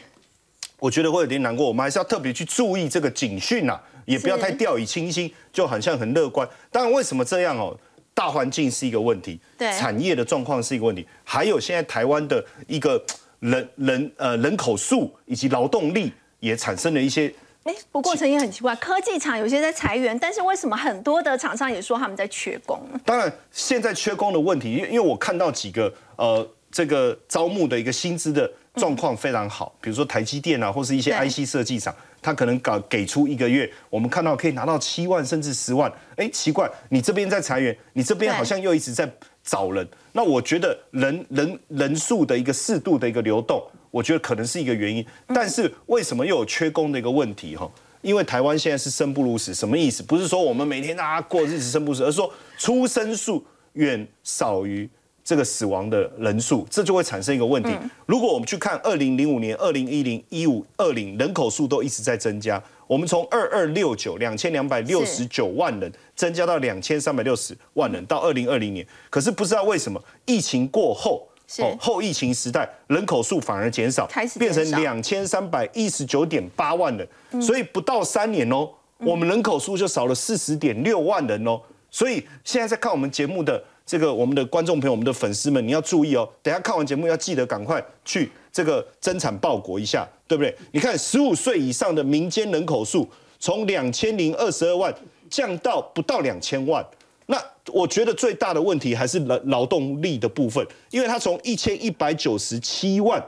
[0.79, 6.47] 我觉得会有点难过，我们还是要特别去注意这个警讯呐，也不要太掉以轻心，就好像很乐观。
[6.71, 7.77] 当然，为什么这样哦？
[8.13, 13.01] 大环境是一个问题，对产业的状况是一个问题，还有现在台湾的一个
[13.41, 17.31] 人人呃人口数以及劳动力也产生了一些
[17.63, 22.99] 哎，不过陈也很奇怪，科技厂有些在裁员，但是为什么很多的厂商也说他们在缺工呢？
[23.05, 35.91] 当然，现在缺工的问题，因为因为我看到几个呃，这个招募的一个薪资的状况非常好，比如说台积电啊，或是一些 IC 设计厂，他可能搞给出一个月，我们看到可以拿到七万甚至十万。
[36.15, 39.07] 哎，奇怪，你这边在裁员，你这边好像又一直在
[39.43, 39.87] 找人。
[40.13, 45.05] 那我觉得人人人数的一个适度的一个流动，我觉得可能是一个原因。
[45.27, 47.55] 但是为什么又有缺工的一个问题？
[47.55, 47.69] 哈？
[48.01, 50.01] 因为台湾现在是生不如死，什么意思？
[50.01, 54.89] 不是说我们每天大家过日子生不如死，而是说出生数远少于
[55.23, 57.69] 这个死亡的人数，这就会产生一个问题。
[58.07, 71.27] 如果我们去看二零零五年、二零一零、一五、二零人口数都一直在增加，我们从二二六九两千两百六十九万人增加到两千三百六十万人，到二零二零年，可是不知道为什么疫情过后。
[71.57, 74.07] 哦，后疫情时代人口数反而减少，
[74.39, 81.59] 变成两千三百一十九点八万人，所以不到三年哦，我们人口数就少了四十点六万人哦。
[81.89, 90.55] 所以现在在看我们节目的这个我们的观众朋友、我们的粉丝们，你要注意哦，等下看完节目要记得赶快去这个增产报国一下，对不对？
[90.71, 94.93] 你看十五岁以上的民间人口数从两千零二十二万
[95.31, 96.85] 降到不到两千万。
[97.27, 103.23] 那我觉得最大的问题还是劳劳动力的部分，因为它从一千一百九十七万，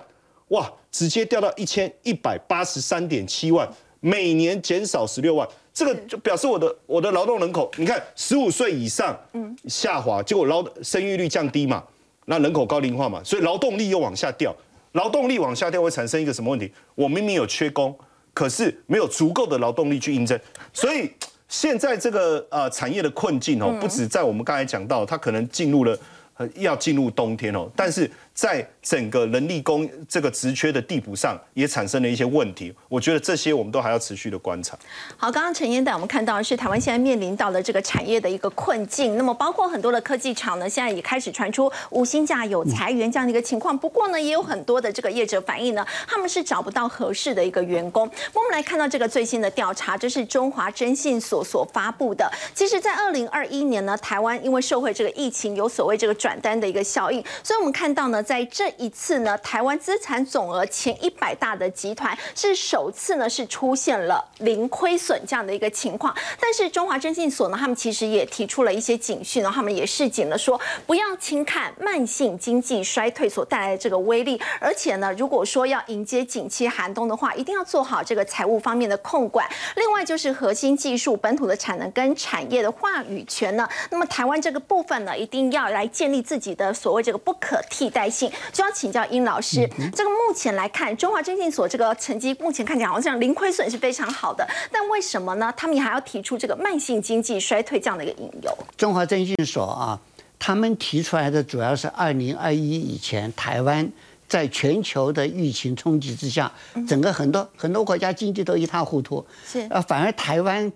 [0.50, 3.66] 哇，直接掉到一千一百八十三点七万，
[4.02, 11.82] 每年减少十六万，这个就表示我的我的劳动人口，你看十五岁以上，嗯，下滑，结果劳生育率降低嘛，
[12.26, 14.54] 那人口高龄化嘛，所以劳动力又往下掉，
[14.94, 16.70] 劳动力往下掉会产生一个什么问题？
[16.96, 17.98] 我明明有缺工，
[18.34, 20.38] 可是没有足够的劳动力去应征，
[20.74, 21.10] 所以。
[21.54, 25.96] 现在这个呃产业的困境哦，不止在我们刚才讲到，它可能进入了
[26.36, 32.74] 呃要进入冬天哦，但是在整个人力工这个职缺的地步上，也产生了一些问题。
[32.90, 34.78] 我觉得这些我们都还要持续的观察。
[35.16, 39.18] 好，刚刚陈燕带我们看到的是台湾现在面临到的这个产业的一个困境。
[39.18, 43.78] 那么包括很多的科技厂呢，现在也开始传出无薪假有裁员这样的一个情况。
[43.78, 48.10] 不过呢，也有很多的这个业者反映呢，他们是找不到合适的一个员工。
[48.34, 52.28] 我们来看到这个最新的调查，这是中华征信所所发布的。
[52.56, 66.16] 其实，在二零二一年呢，台湾因为社会这个疫情，有所谓这个转单的一个效应，所以我们看到呢，在这一次呢，台湾资产总额前一百大的集团是首次呢是出现了零亏损这样的一个情况。
[66.40, 79.48] 但是中华征信所呢，他们其实也提出了一些警讯呢，他们也示警了，说不要轻看慢性经济衰退所带来的这个威力，而且呢，如果说要迎接景气寒冬的话，一定要做好这个财务方面的控管。
[79.76, 88.32] 另外就是核心技术、本土的产能跟产业的话语权呢，那么台湾这个部分呢，一定要来建立自己的所谓这个不可替代性。
[88.52, 95.52] 就要请教殷老师，这个目前来看，中华征信所这个成绩目前看起来好像零亏损是非常好的，但为什么呢？
[95.58, 98.58] 他们也还要提出这个慢性经济衰退这样的一个引诱？
[98.78, 100.00] 中华征信所啊，
[100.38, 103.90] 他们提出来的主要是二零二一以前，台湾
[104.28, 106.52] 在全球的疫情冲击之下，
[106.88, 110.72] 整个很多很多国家经济都一塌糊涂，是啊，反而台湾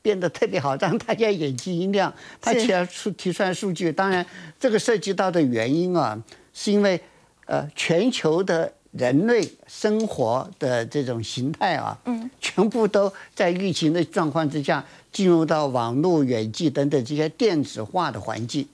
[0.00, 2.12] 变得特别好，让大家眼睛一亮。
[2.40, 4.24] 他提出提出来数据，当然
[4.58, 6.20] 这个涉及到的原因啊，
[6.52, 7.00] 是因为
[7.46, 18.66] 呃全球的人类生活的这种形态啊，嗯，全部都在疫情的状况之下，进入到网络、远距等等这些电子化的环境，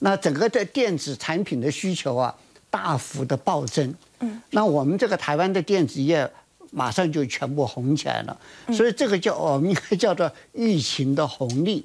[0.00, 2.34] 那整个的电子产品的需求啊，
[2.70, 3.94] 大幅的暴增。
[4.20, 6.30] 嗯，那我们这个台湾的电子业。
[6.74, 8.34] 马上就全部红起来了，
[8.72, 11.84] 所以这个叫我们应该叫做疫情的红利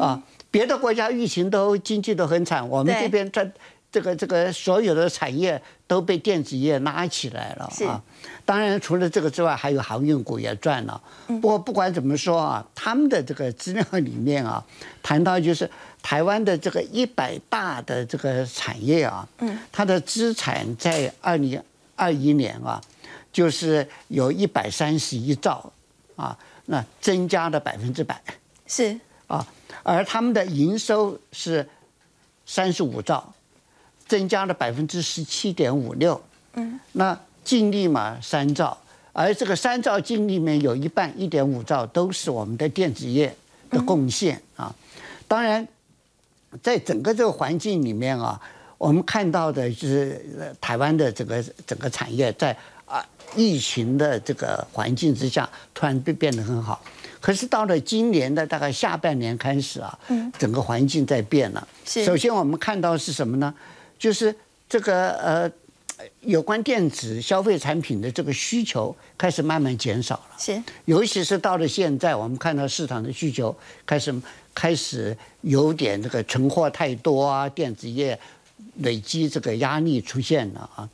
[0.00, 0.20] 啊。
[0.50, 3.48] 别的国家疫情都经济都很惨，我们这边这
[3.94, 8.02] 这个这个所有的产业都被电子业拉起来了啊。
[8.44, 11.00] 当然除了这个之外，还有航运股也赚了。
[11.28, 14.66] 不过不管怎么说啊，他们的这个资料里面啊，
[15.00, 15.70] 谈到就是
[16.02, 21.62] 台湾的这个一百大的这个产业啊，嗯，它的资产在二零
[21.94, 22.82] 二一年啊。
[23.32, 25.72] 就是有一百三十一兆，
[26.14, 28.22] 啊，那增加了百分之百，
[28.64, 29.44] 是啊，
[29.82, 31.68] 而他们的营收是
[32.46, 33.34] 三十五兆，
[34.06, 36.20] 增加了百分之十七点五六，
[36.54, 38.76] 嗯，那净利嘛三兆，
[39.12, 43.34] 而这个三兆净利里面有一半一点五兆都是我们的电子业
[43.70, 44.74] 的贡献啊，
[45.28, 45.66] 当然，
[46.62, 48.40] 在整个这个环境里面啊，
[48.78, 52.56] 我们看到的就是台湾的整个整个产业在。
[52.86, 53.02] 啊，
[53.34, 56.78] 疫情的这个环境之下，突然变变得很好。
[57.18, 61.66] 可是到了今年的大概下半年开始啊，嗯，整个环境在变了。
[61.86, 63.52] 是，首先我们看到是什么呢？
[64.04, 64.36] 就是
[64.68, 65.50] 这个呃，
[66.20, 70.36] 有关电子消费产品的这个需求开始慢慢减少了。
[70.38, 74.14] 是，尤其是到了现在，我们看到市场的需求开始
[74.54, 78.20] 开始有点这个存货太多啊，电子业。
[78.78, 80.88] 累积这个压力出现了啊，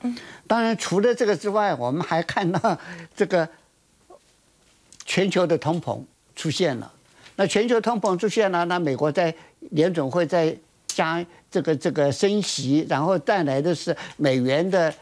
[0.47, 2.79] 当然除了这个之外，我们还看到
[3.17, 3.49] 这个
[5.05, 6.01] 全球的通膨
[6.37, 6.93] 出现了。
[7.37, 9.35] 那全球通膨出现了，那美国在
[9.71, 10.55] 联总会在
[11.01, 14.93] 加这个这个升息，然后带来的是美元的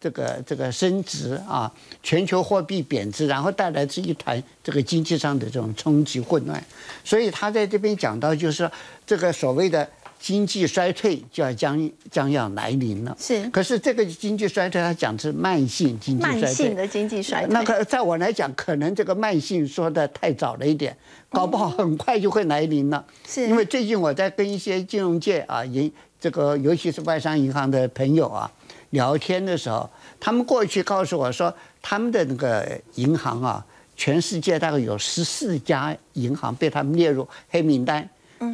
[0.00, 6.60] 这个这个升值啊，全球货币贬值，然后带来这一团这个经济上的这种冲击混乱。
[7.04, 8.68] 所以他在这边讲到，就是
[9.06, 9.88] 这个所谓的。
[10.18, 13.48] 经济衰退就要将将要来临了，是。
[13.50, 16.40] 可是这个经济衰退，它讲是慢性经济衰退。
[16.40, 17.52] 慢性的经济衰退。
[17.52, 20.96] 那个在我来讲，可能这个慢性说的太早了一点，
[21.28, 23.04] 搞不好很快就会来临了。
[23.26, 23.46] 是。
[23.46, 28.50] 因为最近我在跟一些金融界啊，银这个尤其是外商银行的朋友啊
[28.90, 33.64] 聊天的时候，他们过去告诉我说，他们的那个银行啊，
[33.96, 38.08] 全世界大概有十四家银行被他们列入黑名单，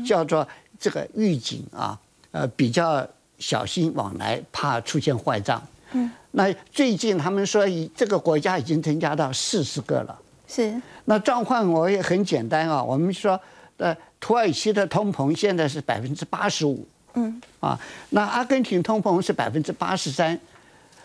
[0.07, 0.46] 叫做。
[0.83, 1.97] 这个预警啊，
[2.33, 3.07] 呃，比较
[3.38, 5.64] 小心往来，怕出现坏账。
[5.92, 7.64] 嗯，那最近他们说，
[7.95, 10.18] 这个国家已经增加到四十个了。
[10.49, 10.75] 是。
[11.05, 13.40] 那状况我也很简单啊，我们说，
[13.77, 16.85] 呃，土耳其的通膨现在是百分之八十五。
[17.14, 17.40] 嗯。
[17.61, 17.79] 啊，
[18.11, 20.37] 那阿根廷通膨是百分之八十三，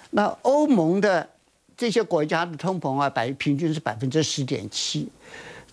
[0.09, 1.29] 那欧盟的
[1.77, 5.07] 这些国家的通膨啊，百平均是百分之十点七，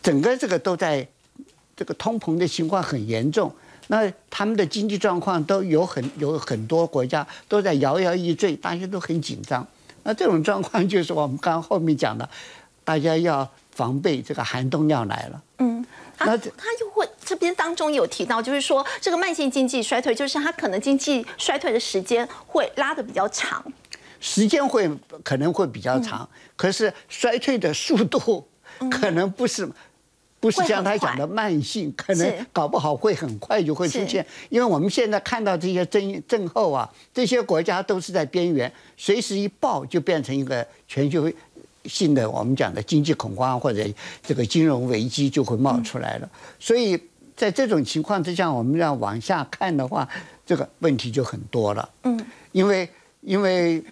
[0.03, 1.09] 整个这个都在
[1.75, 3.51] 这个通膨的情况很严重。
[3.89, 9.67] 那他们的经济状况都有很有很多国家都在摇摇欲坠，大家都很紧张。
[10.05, 12.29] 那这种状况就是我们刚刚后面讲的，
[12.85, 15.43] 大家要防备这个寒冬要来了。
[15.59, 15.85] 嗯，
[16.19, 23.65] 那他又会这边当中有提到，就是说这个慢性经济衰退，就是它可能经济衰退的时间会拉的比较长，
[24.21, 24.91] 时间会
[25.23, 28.47] 可能会比较长，可是衰退的速度
[28.91, 29.69] 可能不是。
[30.45, 34.25] 不是像他讲的慢性，可能搞不好会很快就会出现。
[34.51, 41.33] 因为我们现在看到这些症症候啊，这些国家都是在边缘，随时一爆就变成一个全球
[41.87, 43.83] 性的我们讲的经济恐慌或者
[44.23, 46.29] 这个金融危机就会冒出来了。
[46.61, 47.01] 所以
[47.35, 50.07] 在这种情况之下，我们要往下看的话，
[50.45, 51.89] 这个问题就很多了。
[52.03, 52.87] 嗯，因为
[53.23, 53.83] 因为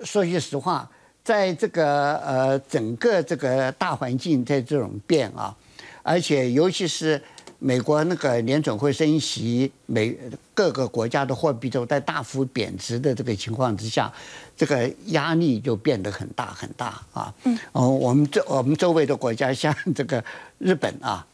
[0.00, 0.90] 说句实话，
[1.24, 5.56] 在这个呃整个这个大环境在这种变啊，
[6.02, 7.20] 而且尤其是
[7.58, 10.14] 美国那个联准会升息，美
[10.52, 14.12] 各个国家的货币都在大幅贬值的这个情况之下，
[14.54, 17.32] 这个压力就变得很大很大啊。
[17.44, 17.58] 嗯。
[17.72, 20.22] 哦，我们这我们周围的国家像这个
[20.58, 21.26] 日本啊，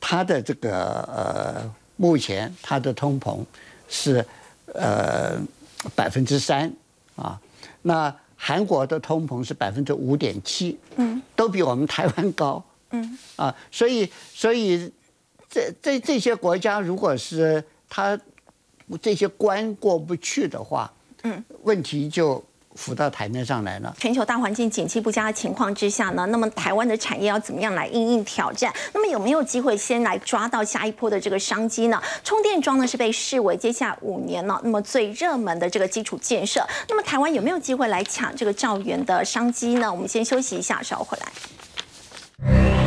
[0.00, 3.44] 它的这个呃目前它的通膨
[3.86, 4.24] 是
[4.72, 5.38] 呃
[5.94, 6.72] 百分之三
[7.16, 7.38] 啊，
[7.82, 13.18] 那韩国的通膨是百分之五点七，嗯，都比我们台湾高，嗯。
[13.36, 14.90] 啊，所以所以
[15.50, 18.18] 这这这些国家如果是他
[19.02, 20.90] 这些关过不去的话，
[21.22, 22.42] 嗯，问题就
[22.80, 23.94] 浮到台面上来了。
[23.98, 28.72] 全球大环境景气不佳的情况之下呢，那么台湾的产业要怎么样来应应挑战？
[28.94, 32.02] 那么有没有机会先来抓到下一波的这个商机呢？
[32.24, 36.66] 充电桩呢是被视为接下来五年呢，那么最热门的这个基础建设。
[36.88, 39.92] 那么台湾有没有机会来抢这个兆元的商机呢？
[39.92, 42.79] 我们先休息一下，稍后回来。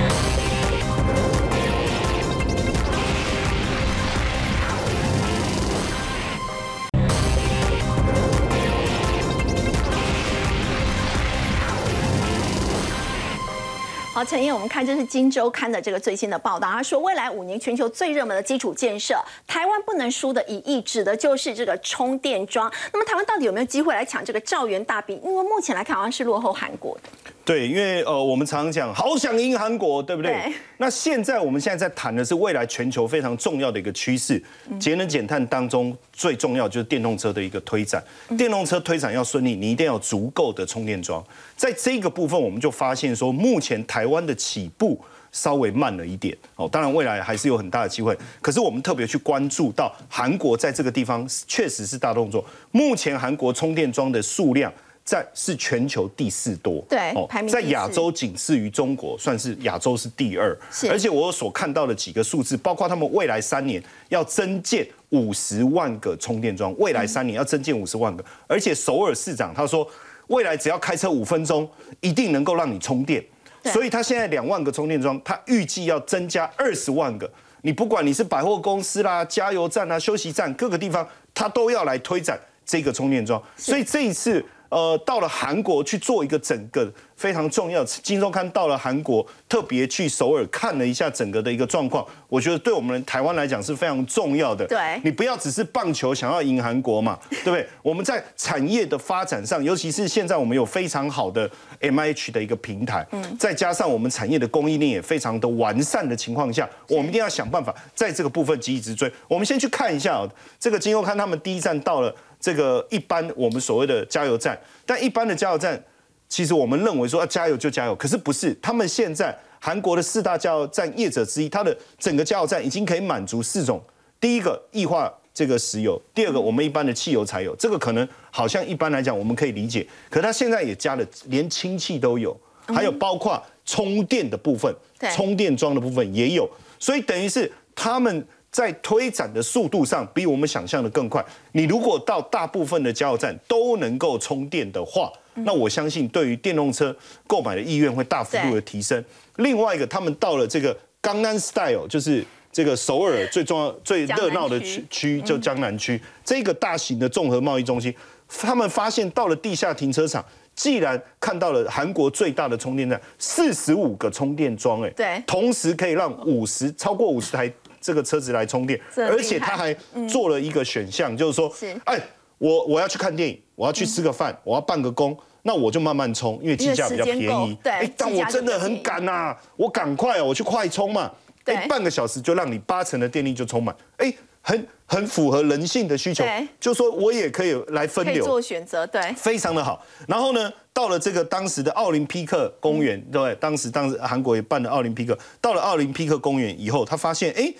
[14.23, 22.71] 好，陈燕，我们看这是《金周刊》的这个最新的报道，他说未来五年全球最热门的基础建设，台湾不能输的一亿，指的就是这个充电桩。
[22.93, 25.19] 那么台湾到底有没有机会来抢这个兆元大饼？
[25.25, 27.09] 因为目前来看，好像是落后韩国的。
[27.43, 30.31] 对，因为呃，我们常常讲好想赢韩国，对不对？
[30.31, 34.41] 对那现在我们现在在谈的是未来全球非常重要的一个趋势，
[34.79, 38.01] 节能减碳当中最重要就是电动车的一个推展。
[38.37, 41.21] 电动车推展要顺利，你一定要有足够的充电桩。
[41.57, 45.03] 在这个部分，我们就发现说，目前台湾的起步。
[45.35, 48.15] 稍微慢了一点哦，当然未来还是有很大的机会。
[48.39, 52.45] 可是我们特别去关注到韩国在这个地方确实是大动作。
[52.69, 54.71] 目前韩国充电桩的数量
[55.03, 60.55] 在是全球第四多，哦对排名在亚洲仅次于中国，算是亚洲是第二。
[60.87, 68.25] 而且我所看到的几个数字，包括他们未来三年要增建五十万个充电桩，未来三年要增建五十万个。
[68.47, 69.87] 而且首尔市长他说，
[70.27, 71.69] 未来只要开车五分钟，
[72.01, 73.23] 一定能够让你充电。
[73.65, 77.31] 所以他现在两万个充电桩，他预计要增加二十万个。
[77.61, 83.41] 你不管你是百货公司啦、加油站啦、休息站各个地方，他都要来推展这个充电桩。
[83.55, 84.43] 所以这一次，
[84.73, 92.03] 呃，到了韩国去做一个整个非常重要，《金周刊》到了韩国，特别去首尔看了一下整个的一个状况。
[92.27, 94.65] 我觉得对我们台湾来讲是非常重要的。
[94.65, 97.67] 对你不要只是棒球想要赢韩国嘛，对不对？
[97.83, 101.47] 我们在产业的发展上，尤其是现在我们有非常好的
[101.81, 103.05] M H 的一个平台，
[103.37, 109.11] 再加上我们产业的供应链也非常的完善的情况下，我们一定要想办法在这个部分积极直追。
[109.27, 110.27] 我们先去看一下哦，
[110.59, 112.13] 这个金优刊他们第一站到了
[112.43, 115.81] 这个一般我们所谓的加油站，但一般的加油站。
[116.29, 118.51] 其实我们认为说要加油就加油，可是不是？
[118.59, 123.79] 他们现在韩国的四大加油站业者之一，它的整个加油站已经可以满足四种：
[124.19, 132.35] 第一个液化这个石油，第二个我们一般的汽油、柴油，这个可能好像一般来讲我们可以理解，可它现在也加了连氢气都有，
[132.65, 134.75] 还有包括充电的部分，
[135.13, 138.25] 充电桩的部分也有，所以等于是他们。
[138.53, 141.25] 在推展的速度上比我们想象的更快。
[141.53, 146.95] 你如果到大部分的加油站都能够充电的话，那我相信对于电动车
[147.25, 149.03] 购买的意愿会大幅度的提升。
[149.37, 157.91] 另外一个，他们到了这个江南 style，就是这个首尔最重要、 最热闹的区区，就江南区这个大型的综合贸易中心，
[158.27, 160.23] 他们发现到了地下停车场。
[160.55, 167.51] 既然看到了韩国最大的充电站，四十五个充电桩，哎，对同时可以让五十超过五十台
[167.83, 169.75] 这个车子来充电，而且他还
[170.07, 171.99] 做了一个选项，就是说是，哎，
[172.37, 175.15] 我我要去看电影，我要去吃个饭，我要办个工。
[175.45, 177.57] 那我就慢慢充，因为计价比较便宜。
[177.61, 181.11] 对哎但我真的很赶呐、我赶快啊，我去快充嘛。
[181.43, 183.75] 哎，半个小时就让你八成的电力就充满。
[183.97, 188.23] 哎，很很符合人性的需求对，就说我也可以来分流。
[188.23, 189.85] 做选择，对，非常的好。
[190.07, 193.35] 然后呢，到了这个当时的奥林匹克公园，对？
[193.35, 197.53] 当时当时韩国也办了奥林匹克，到了奥林匹克公园以后，他发现，哎。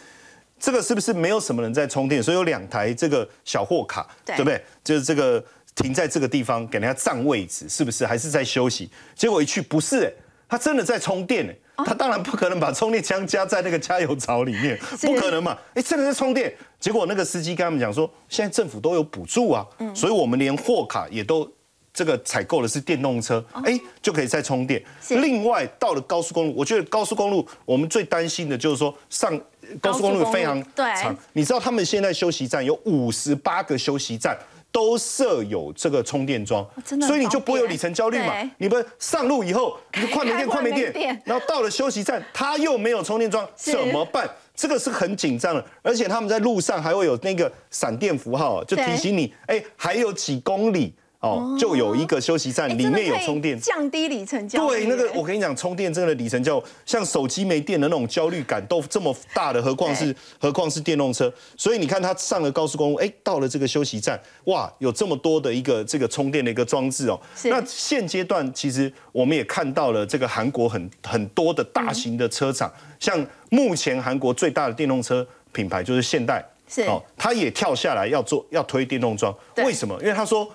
[0.64, 2.24] 这个是不是没有什么人在充电？
[2.24, 4.64] 所以有两台这个小货卡，对对不对？
[4.82, 5.44] 就是这个
[5.76, 8.06] 停在这个地方给人家占位置，是不是？
[8.06, 8.90] 还是在休息？
[9.14, 10.12] 结果一去不是、哎，
[10.48, 11.56] 他真的在充电、哎。
[11.86, 15.58] 他当然不可能把充电枪加在那个加油槽里面，不可能嘛？
[15.74, 16.54] 哎，真的在充电。
[16.80, 21.52] 结果那个司机跟他们讲说，现在政府都有补助啊，所以我们连货卡也都
[21.94, 24.84] 这个采购的是电动车，哎，就可以再充电。
[25.10, 29.40] 另外到了高速公路，我觉得高速公路我们最担心的就是说上
[29.80, 30.86] 高速公路非常对。
[30.96, 34.38] 长，你知道他们现在休息站有五十八个休息站。
[34.74, 36.68] 都设有这个充电桩，
[37.06, 38.34] 所以你就不会有里程焦虑嘛。
[38.58, 40.92] 你们上路以后，你就快没电，快没电。
[40.92, 44.28] 电，然后到了休息站，它又没有充电桩，怎么办？
[44.56, 50.92] 这个是很紧张的，而且他们在路上还会有那个闪电符号，就提醒你，哎，还有几公里
[51.24, 53.58] 哦，就有一个休息站，哎里面有充电。
[53.58, 54.86] 降低里程焦虑。
[54.86, 61.34] 对，那个我跟你讲，充电真的里程焦，像手机没电的那种焦虑感都这么大的，何况是何况是电动车。
[61.56, 67.18] 所以你看，它上了高速公路，哎，到了这个休息站，哇，有这么多的一个这个充电的一个装置哦。
[67.46, 72.70] 那现阶段其实我们也看到了这个韩国很很多的大型的车厂，
[73.00, 79.98] 像目前韩国最大的电动车品牌就是现代，是哦，他也跳下来要做要推电动桩，对为什么？
[80.02, 80.46] 因为他说。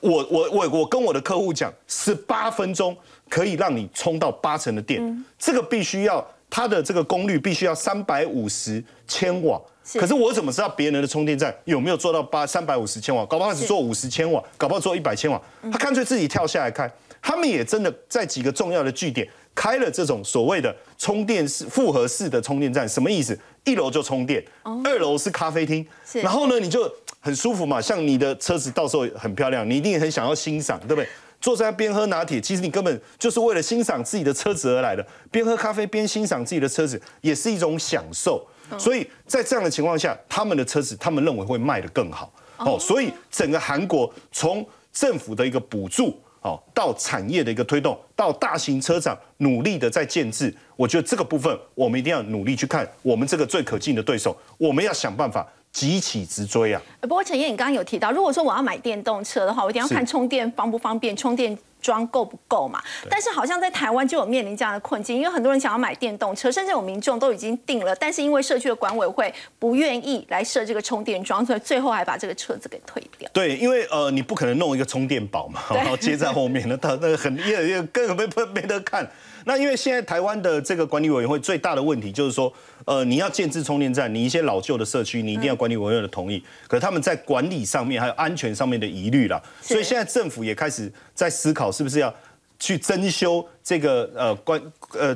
[0.00, 2.96] 我我我我跟我的客户讲，十八分钟
[3.28, 9.60] 可以让你充到八成的电，嗯这个必须要它的这个功率必须要三百五十千瓦。
[9.94, 13.26] 可是我怎么知道别人的充电站有没有做到八三百五十千瓦？
[13.26, 16.88] 搞不好只做五十千瓦，搞不好做一百千瓦，他干脆自己跳下来开。
[17.22, 23.38] 他们也真的在几个重要的据点开了这种所谓的充电式复合式的充电站，什么意思？
[23.64, 24.42] 一楼就充电，
[24.84, 25.84] 二楼是咖啡厅，
[26.14, 26.90] 然后呢你就
[27.20, 27.80] 很舒服嘛。
[27.80, 31.08] 像你的车子到时候很漂亮，你一定很想要欣赏，对不对？
[31.40, 35.06] 坐在那边喝拿铁，其实你根本就是为了欣赏自己的车子而来的。
[35.30, 38.46] 边喝咖啡边欣赏自己的车子，也是一种享受。
[38.78, 42.30] 所以在这样的情况下，他们的车子他们认为会卖得更好。
[42.58, 56.82] 哦，所以整个韩国从政府的一个补助，哦，到产业的一个推动，到大型车厂努力的在建制，我觉得这个部分我们一定要努力去看我们这个最可敬的对手，我们要想办法急起直追啊！
[57.02, 62.82] 不过陈燕，你刚刚有提到，如果说我要买电动车的话，我一定要看充电方不方便，充电桩够不够嘛。
[63.08, 73.28] 但是好像在台湾就有面临这样的困境，因为很多人想要买电动车，甚至有民众都已经定了，但是因为社区的管委会不愿意来设这个充电桩，所以最后还把这个车子给退掉。
[73.32, 79.08] 对，因为呃，你不可能弄一个充电宝嘛，然后接在后面，那它那个很也也根本没没得看。
[79.46, 82.52] 那因为现在台湾的这个管理委员会最大的问题就是说，
[82.84, 86.44] 呃，你要建置充电站，你一些老旧的社区，你一定要管理委员会的同意。
[86.68, 92.14] 可是他们在管理上面还有安全上面的疑虑啦，所以现在政府也开始在思考，是不是要
[92.58, 94.58] 去增修这个呃关
[94.98, 95.14] 呃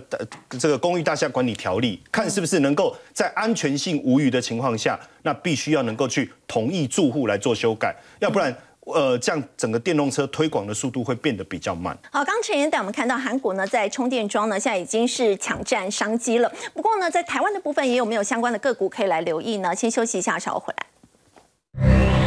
[0.50, 8.54] 这个公寓大厦管理条例，看是不是能够在安全性无虞的情况下，那必须要能够去同意住户来做修改，要不然。
[8.86, 11.96] 呃，这样整个电动车推广的速度会变得比较慢。
[12.12, 16.52] 好，刚陈妍带我们看到韩国呢，在充电桩呢，现在已经是抢占商机了。
[16.74, 19.74] 不过呢，在台湾的部分也有没有相关的个股可以来留意呢？
[19.74, 22.23] 先休息一下，稍后回来。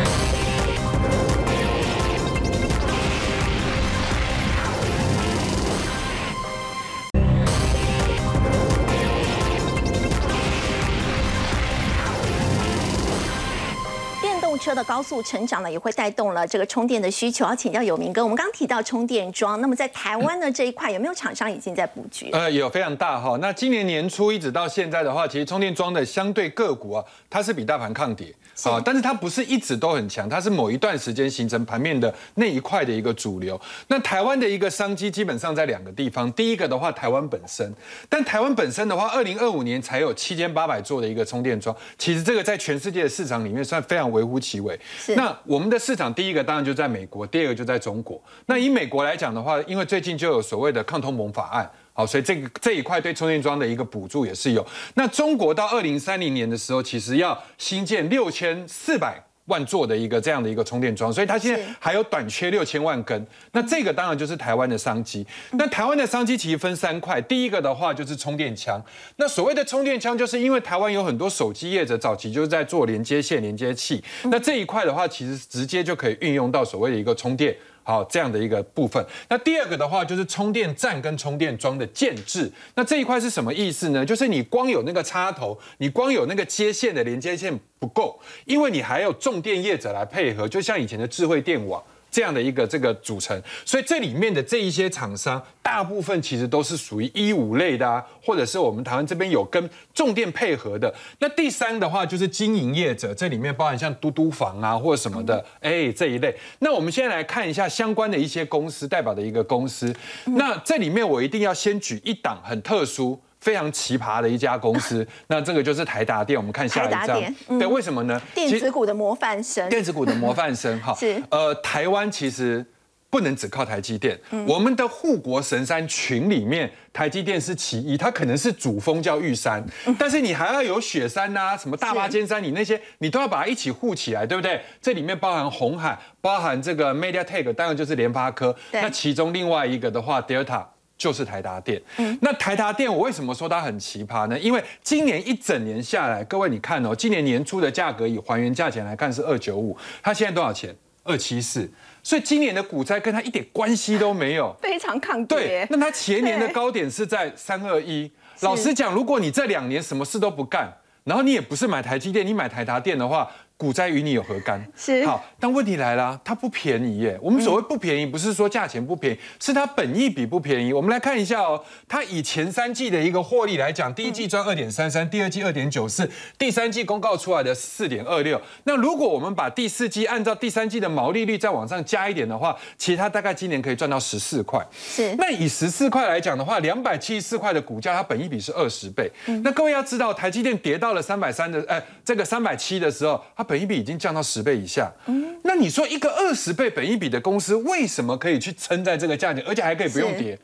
[14.59, 17.45] 车的高速成长呢，也会带动了这个充电的需求。
[17.45, 22.29] 要请教有明哥，我们刚刚提到充电桩，那么在台湾的这一块有没有厂商已经在布局？
[22.31, 23.37] 呃，有非常大哈。
[23.41, 28.33] 那今年年初一直到现在的话，其实充电桩的相对个股啊，它是比大盘抗跌
[28.63, 33.59] 啊，但是它不是一直都很强，它是某一段时间形成盘面的那一块的一个主流。
[33.87, 37.73] 那台湾的一个商机基本上在两个地方，第一个的话，台湾本身，
[38.09, 44.79] 但台湾本身的话，二零二五年才有七千八百座的一个充电桩，其实这个在全世界的市场里面算非常微乎其微。
[45.15, 48.21] 那我们的市场第一个当然就在美国，第二个就在中国。
[48.45, 51.69] 那以美国来讲的话，因为最近就有所谓的抗通膨法案。
[51.91, 54.65] 好，所以这个这一块对充电桩的一个补助也是有。
[54.93, 63.27] 那中国到二零三零年的时候，其实要新建六千四百万座的一个这样的一个充电桩，所以它现在还有短缺六千万根。
[63.51, 65.25] 那这个当然就是台湾的商机。
[65.51, 68.81] 那台湾的商机其实分三块，第一个的话就是充电枪。
[69.17, 77.55] 那所谓的充电枪，就是因为台湾有很多手机业者早期就是在做连接线、连接器，那这一块的话，其实直接就可以运用到所谓的一个充电。
[77.87, 79.01] 好，这样的一个部分。
[79.29, 82.51] 那第二个的话就是充电站跟充电桩的建制。
[82.75, 84.05] 那这一块是什么意思呢？
[84.05, 91.81] 就是你光有那个插头，你光有那个接线的连接线不够，因为你还有重电业者来配合，就像以前的智慧电网。
[92.09, 100.93] 这样的一个这个组成，所以这里面的这一些厂商，大部分其实都是属于一五类的啊，或者是我们台湾这边有跟重电配合的。
[101.19, 106.35] 那第三的话就是经营业者，这里面包含像嘟嘟房啊或者什么的，哎这一类。
[106.59, 109.95] 那我们现在来看一下相关的一些公司代表的一个公司。
[110.25, 113.19] 那这里面我一定要先举一档很特殊。
[113.39, 116.37] 非常奇葩的一家公司， 那这个就是台达电。
[116.37, 117.59] 我们看下一张台达电，嗯。
[117.59, 118.19] 对，为什么呢？
[118.33, 121.21] 电子股的模范生，电子股的模范生 哈，是。
[121.29, 122.65] 呃，台湾其实
[123.09, 129.63] 不能只靠台积电，我们的护国神山群里面，台积电是其一，它可能是主峰叫玉山，
[129.97, 134.59] 但是你还要有雪山呐、什么大巴尖山，你那些你都要把它一起护起来，对不对？
[134.81, 138.53] 这里面包含红海，包含这个 MediaTek，当然就是联发科。
[138.71, 140.65] 那其中另外一个的话，Delta。
[140.97, 141.81] 就是台达电，
[142.21, 144.37] 那台达电我为什么说它很奇葩呢？
[144.39, 150.75] 因为今年一整年下来，各位你看哦，今年年初的价格以还原价钱来看是二九五，它现在多少钱？
[151.03, 151.71] 二七四，
[152.03, 154.53] 所以今年的股灾跟它一点关系都没有。
[154.61, 155.67] 非常抗对跌，。
[155.69, 158.11] 那它前年的高点是在三二一。
[158.41, 160.69] 老实讲，如果你这两年什么事都不干，
[161.05, 164.63] 然后你也不是买台积电，你买台达电的话，股灾与你有何干？
[164.75, 167.17] 是好，但问题来了，它不便宜耶。
[167.19, 170.71] 我们所谓不便宜，不是说价钱不便宜，是它本益比不便宜。
[170.71, 178.39] 我们来看一下哦，它以前三季的一个获利来讲，第一季赚二点三三，第二季二点九四，第三季公告出来的四点二六。
[178.65, 184.63] 那如果我们把第四季按照第三季的毛利率再往上加一点的话，其实它大概今年可以赚到十四块。
[184.71, 189.11] 是那以十四块来讲的话，两百七十四块的股价，它本益比是二十倍。
[189.25, 194.91] 嗯那各位要知道，台积电跌到了三百三的，哎，这个三百七的时候，它本益比已经降到十倍以下。
[195.05, 200.37] 嗯那你说一个二十倍本益比的公司，为什么可以去撑在这个价钱，而且还可以不用跌？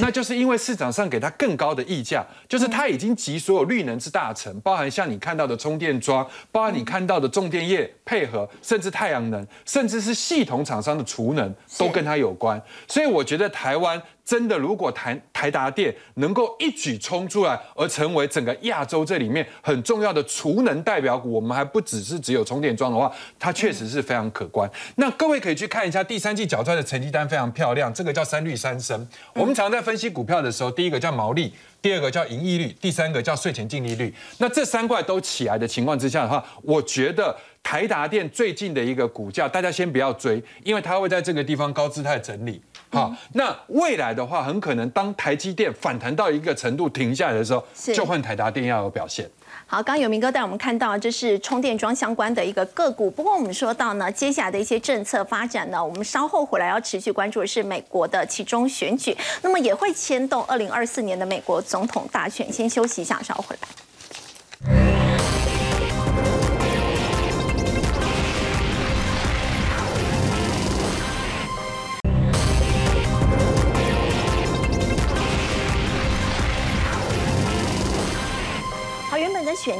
[0.00, 12.60] 那就是因为市场上给它更高的溢价，就是它已经集所有绿能之大成，包含像你看到的充电桩，包含你看到的重电业配合，甚至太阳能，甚至是系统厂商的储能，都跟它有关。
[12.86, 14.00] 所以我觉得台湾。
[14.30, 24.70] 真的，如果台台达电能够一举冲出来，而成为整个亚洲这里面很重要的储能代表股，我们还不只是只有充电桩的话，它确实是非常可观。
[24.94, 29.04] 那各位可以去看一下第三季缴出来的成绩单，非常漂亮，这个叫三率三升。
[29.34, 31.52] 我们常在分析股票的时候，第一个叫毛利。
[31.82, 34.14] 第二个叫盈利率，第三个叫税前净利率。
[34.36, 42.60] 那这三块都起来的情况之下的话，我觉得台达电最近的一个股价，大家先不要追，因为它会在这个地方高姿态整理。
[42.92, 47.64] 好，那未来的话，很可能当台积电反弹到一个程度停下来的时候，
[47.94, 49.30] 就换台达电要有表现。
[49.64, 53.08] 好，刚刚有明哥带我们看到，这是充电桩相关的一个个股。
[53.08, 62.52] 不过我们说到呢，接下来的一些政策发展呢，我们稍后回来要持续关注的是美国的其中选举，那么也会牵动二零二四年的美国总统大选。
[62.52, 63.68] 先休息一下，稍后回来。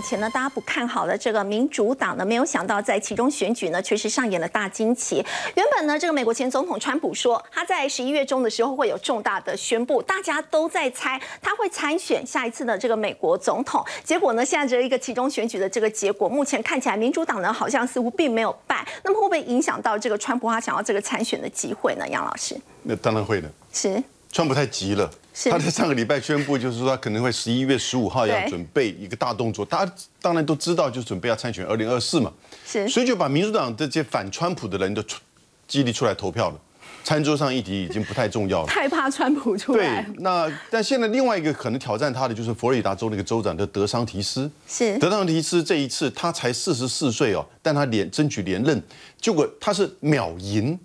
[0.02, 5.24] 前呢，大家不看好的这个民主党呢，没有想到在其中选举呢，确实上演了大惊奇。
[5.54, 13.84] 原本呢，这个美国前总统川普说他在十一月中的时候会有重大的宣布，大家都在猜他会参选下一次的这个美国总统。
[14.04, 18.86] 结果呢，现在这一个其中选举的这个结果，目前看起来民主党呢好像似乎并没有败。
[19.04, 22.08] 那么会不会影响到这个川普他想要这个参选的机会呢？
[22.08, 23.50] 杨老师那当然会的。
[23.72, 25.10] 是川普太急了，
[25.50, 28.50] 他在上个礼拜宣布，就是说他可能会十一月十五号要对。
[28.50, 32.32] 准备一个大动作，大家当然都知道，就准备要参选二零二四嘛，
[32.64, 32.88] 是。
[32.88, 35.20] 所以就把民主党这些反川普的人都出
[35.66, 36.60] 激励出来投票了。
[37.02, 38.66] 餐桌上议题已经不太重要了。
[38.68, 44.48] 太怕川普出对来，，那但现在另外一个可能挑战他的就是佛罗里达州那个州长的德桑提斯。
[44.68, 44.96] 是。
[44.98, 48.80] 德桑提斯这一次他才四十四岁哦，但他连争取连任，
[49.20, 50.78] 结果他是秒赢，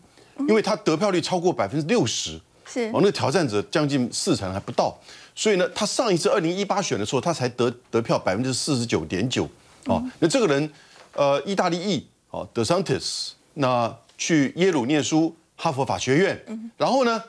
[0.47, 2.39] 因为他得票率超过百分之六十。
[2.66, 2.88] 是。
[2.88, 4.97] 哦，那个挑战者将近四成还不到，
[5.36, 9.47] 所以呢，他上一次二零一八选的时候，他才得得票百分之四十九点九。
[9.86, 10.72] 哦，那这个人，
[11.13, 16.43] 呃，意大利裔，哦，De Santis，那去耶鲁念书，哈佛法学院，
[16.76, 17.22] 然后呢，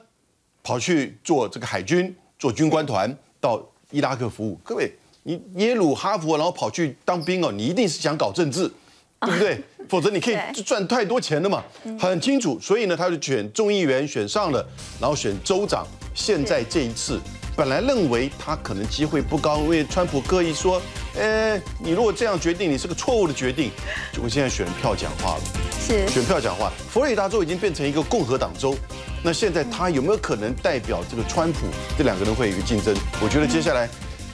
[0.62, 4.58] 跑去做这个海军，做军官团，到伊拉克服务。
[4.64, 4.90] 各位，
[5.24, 8.72] 你耶鲁、哈佛，然后跑去当兵哦，你一定是想搞政治，
[9.20, 9.60] 对不对？
[9.88, 11.62] 否则你可以赚太多钱了嘛，
[11.98, 12.58] 很清楚。
[12.60, 14.66] 所以呢，他就选众议员选上了，
[15.00, 15.86] 然后选州长。
[16.12, 17.20] 现在这一次，
[17.54, 20.80] 本来认为他可能机会不高，因为川普刻意说，
[21.14, 23.70] 呃，你如果这样决定，你是个错误的决定。
[24.12, 25.42] 结果现在选票讲话了。
[25.78, 28.74] 是选票讲话，佛罗里达州已经变成一个共和党州，
[29.22, 32.92] 那现在他有没有可能代表这个川普这两个人会有一个竞争？
[33.22, 33.88] 我觉得接下来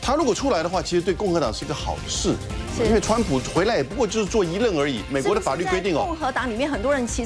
[0.05, 2.35] 他如果出来的话，其实对共和党是一个好事，
[2.85, 5.03] 因为川普回来也不过就是做一任而已。
[5.09, 7.21] 美国的法律规定哦共，和党里面很多人其实